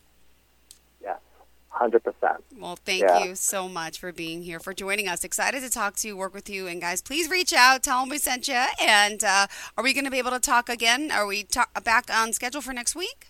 Yes, 1.79 1.91
100%. 1.91 2.38
Well, 2.60 2.75
thank 2.75 3.01
Yeah. 3.01 3.23
you 3.23 3.36
so 3.36 3.67
much 3.69 3.99
for 3.99 4.12
being 4.12 4.41
here, 4.43 4.60
for 4.60 4.73
joining 4.73 5.07
us. 5.07 5.23
Excited 5.23 5.62
to 5.62 5.69
talk 5.69 5.95
to 5.97 6.07
you, 6.07 6.17
work 6.17 6.34
with 6.34 6.49
you. 6.49 6.67
And 6.67 6.81
guys, 6.81 7.01
please 7.01 7.29
reach 7.29 7.53
out, 7.53 7.84
tell 7.84 8.01
them 8.01 8.10
we 8.10 8.17
sent 8.17 8.47
you. 8.47 8.63
And 8.79 9.23
uh, 9.23 9.47
are 9.77 9.84
we 9.84 9.93
going 9.93 10.05
to 10.05 10.12
be 10.12 10.19
able 10.19 10.31
to 10.31 10.39
talk 10.39 10.69
again? 10.69 11.12
Are 11.12 11.25
we 11.25 11.43
ta- 11.43 11.69
back 11.84 12.10
on 12.13 12.34
schedule 12.34 12.62
for 12.62 12.73
next 12.73 12.95
week? 12.95 13.27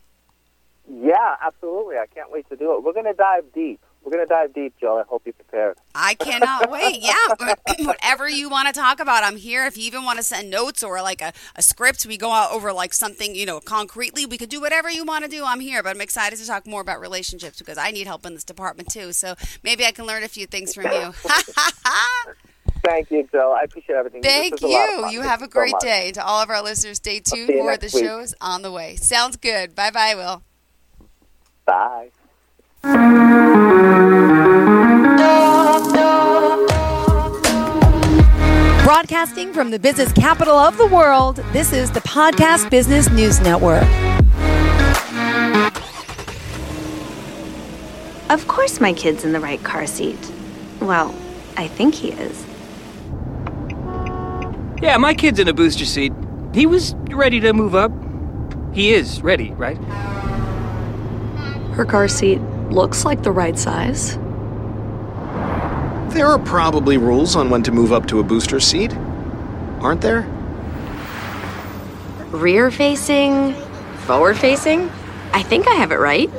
Yeah, 0.90 1.36
absolutely. 1.42 1.98
I 1.98 2.06
can't 2.08 2.32
wait 2.32 2.50
to 2.50 2.56
do 2.56 2.76
it. 2.76 2.84
We're 2.84 2.94
going 2.94 3.06
to 3.06 3.14
dive 3.14 3.46
deep. 3.54 3.80
We're 4.12 4.18
gonna 4.18 4.28
dive 4.28 4.54
deep, 4.54 4.74
Joe. 4.80 5.00
I 5.00 5.04
hope 5.08 5.22
you're 5.26 5.32
prepared. 5.32 5.78
I 5.96 6.16
cannot 6.16 6.70
wait. 6.70 7.02
Yeah, 7.02 7.14
whatever 7.86 8.28
you 8.28 8.50
want 8.50 8.68
to 8.68 8.74
talk 8.74 9.00
about, 9.00 9.24
I'm 9.24 9.38
here. 9.38 9.66
If 9.66 9.78
you 9.78 9.86
even 9.86 10.04
want 10.04 10.18
to 10.18 10.24
send 10.24 10.50
notes 10.50 10.84
or 10.84 11.02
like 11.02 11.22
a, 11.22 11.32
a 11.56 11.62
script, 11.62 12.06
we 12.06 12.18
go 12.18 12.32
out 12.32 12.52
over 12.52 12.74
like 12.74 12.94
something, 12.94 13.36
you 13.36 13.46
know, 13.46 13.62
concretely. 13.62 14.26
We 14.26 14.38
could 14.38 14.50
do 14.50 14.60
whatever 14.60 14.90
you 14.90 15.06
want 15.06 15.24
to 15.24 15.32
do. 15.32 15.46
I'm 15.46 15.62
here, 15.62 15.82
but 15.82 15.96
I'm 15.96 16.02
excited 16.02 16.38
to 16.40 16.46
talk 16.46 16.68
more 16.68 16.82
about 16.82 17.00
relationships 17.00 17.60
because 17.60 17.78
I 17.78 17.92
need 17.92 18.06
help 18.06 18.26
in 18.26 18.34
this 18.34 18.44
department 18.44 18.90
too. 18.90 19.14
So 19.14 19.36
maybe 19.64 19.86
I 19.86 19.92
can 19.92 20.06
learn 20.06 20.24
a 20.24 20.28
few 20.28 20.46
things 20.46 20.74
from 20.74 20.92
you. 20.92 21.14
Thank 22.84 23.12
you, 23.12 23.30
Joe. 23.32 23.56
I 23.58 23.64
appreciate 23.64 23.96
everything. 23.96 24.24
Thank 24.24 24.54
was 24.54 24.64
a 24.64 24.68
lot 24.68 24.90
of 25.06 25.12
you. 25.12 25.20
You 25.20 25.22
have 25.22 25.42
a 25.42 25.48
great 25.48 25.72
much. 25.74 25.84
day. 25.84 26.12
To 26.14 26.26
all 26.26 26.42
of 26.42 26.50
our 26.50 26.62
listeners, 26.62 26.98
stay 26.98 27.20
tuned. 27.20 27.56
More 27.56 27.74
of 27.74 27.80
the 27.80 27.92
week. 27.94 28.04
shows 28.04 28.36
on 28.42 28.62
the 28.62 28.72
way. 28.72 28.98
Sounds 28.98 29.38
good. 29.38 29.74
Bye 29.74 29.92
bye, 29.92 30.16
Will. 30.16 30.44
Bye. 31.66 32.10
Broadcasting 38.92 39.54
from 39.54 39.72
the 39.72 39.80
business 39.80 40.12
capital 40.12 40.58
of 40.58 40.78
the 40.78 40.86
world, 40.86 41.38
this 41.54 41.72
is 41.72 41.92
the 41.92 42.02
Podcast 42.02 42.70
Business 42.70 43.10
News 43.10 43.40
Network. 43.40 43.88
Of 48.30 48.46
course, 48.50 48.82
my 48.82 48.92
kid's 48.92 49.24
in 49.24 49.32
the 49.32 49.40
right 49.40 49.64
car 49.64 49.88
seat. 49.88 50.20
Well, 50.82 51.16
I 51.56 51.70
think 51.70 51.96
he 51.96 52.12
is. 52.12 52.46
Yeah, 54.82 54.98
my 54.98 55.14
kid's 55.14 55.40
in 55.40 55.48
a 55.48 55.54
booster 55.54 55.86
seat. 55.86 56.12
He 56.54 56.66
was 56.66 56.94
ready 57.12 57.40
to 57.40 57.54
move 57.54 57.76
up. 57.76 57.94
He 58.74 58.92
is 58.92 59.22
ready, 59.22 59.52
right? 59.52 59.78
Her 61.76 61.86
car 61.86 62.10
seat 62.10 62.42
looks 62.72 63.06
like 63.06 63.24
the 63.24 63.32
right 63.32 63.58
size. 63.58 64.18
There 66.14 66.28
are 66.28 66.40
probably 66.40 66.98
rules 66.98 67.38
on 67.38 67.50
when 67.50 67.64
to 67.64 67.72
move 67.72 67.94
up 67.94 68.06
to 68.08 68.20
a 68.20 68.24
booster 68.24 68.60
seat, 68.60 68.94
aren't 69.80 70.02
there? 70.02 70.22
Rear 72.32 72.70
facing, 72.70 73.54
forward 74.06 74.38
facing. 74.38 74.90
I 75.32 75.42
think 75.42 75.70
I 75.70 75.74
have 75.76 75.92
it 75.92 76.00
right. 76.00 76.30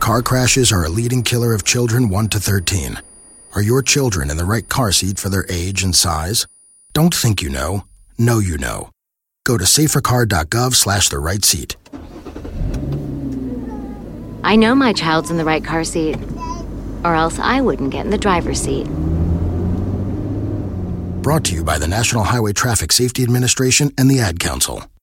Car 0.00 0.20
crashes 0.20 0.70
are 0.70 0.84
a 0.84 0.90
leading 0.90 1.22
killer 1.22 1.54
of 1.54 1.64
children 1.64 2.10
1 2.10 2.28
to 2.28 2.38
13. 2.38 3.00
Are 3.54 3.62
your 3.62 3.82
children 3.82 4.30
in 4.30 4.36
the 4.36 4.44
right 4.44 4.68
car 4.68 4.92
seat 4.92 5.18
for 5.18 5.30
their 5.30 5.46
age 5.48 5.82
and 5.82 5.96
size? 5.96 6.46
Don't 6.92 7.14
think 7.14 7.40
you 7.40 7.48
know. 7.48 7.84
Know 8.18 8.38
you 8.38 8.58
know. 8.58 8.90
Go 9.44 9.56
to 9.56 9.64
safercar.gov 9.64 10.74
slash 10.74 11.08
the 11.08 11.18
right 11.18 11.44
seat. 11.44 11.76
I 14.44 14.56
know 14.56 14.74
my 14.74 14.92
child's 14.92 15.30
in 15.30 15.36
the 15.36 15.44
right 15.44 15.64
car 15.64 15.84
seat, 15.84 16.16
or 17.04 17.14
else 17.14 17.38
I 17.38 17.60
wouldn't 17.60 17.90
get 17.90 18.04
in 18.04 18.10
the 18.10 18.18
driver's 18.18 18.60
seat. 18.60 18.86
Brought 21.22 21.44
to 21.44 21.54
you 21.54 21.62
by 21.62 21.78
the 21.78 21.86
National 21.86 22.24
Highway 22.24 22.52
Traffic 22.52 22.90
Safety 22.90 23.22
Administration 23.22 23.92
and 23.96 24.10
the 24.10 24.20
Ad 24.20 24.40
Council. 24.40 24.84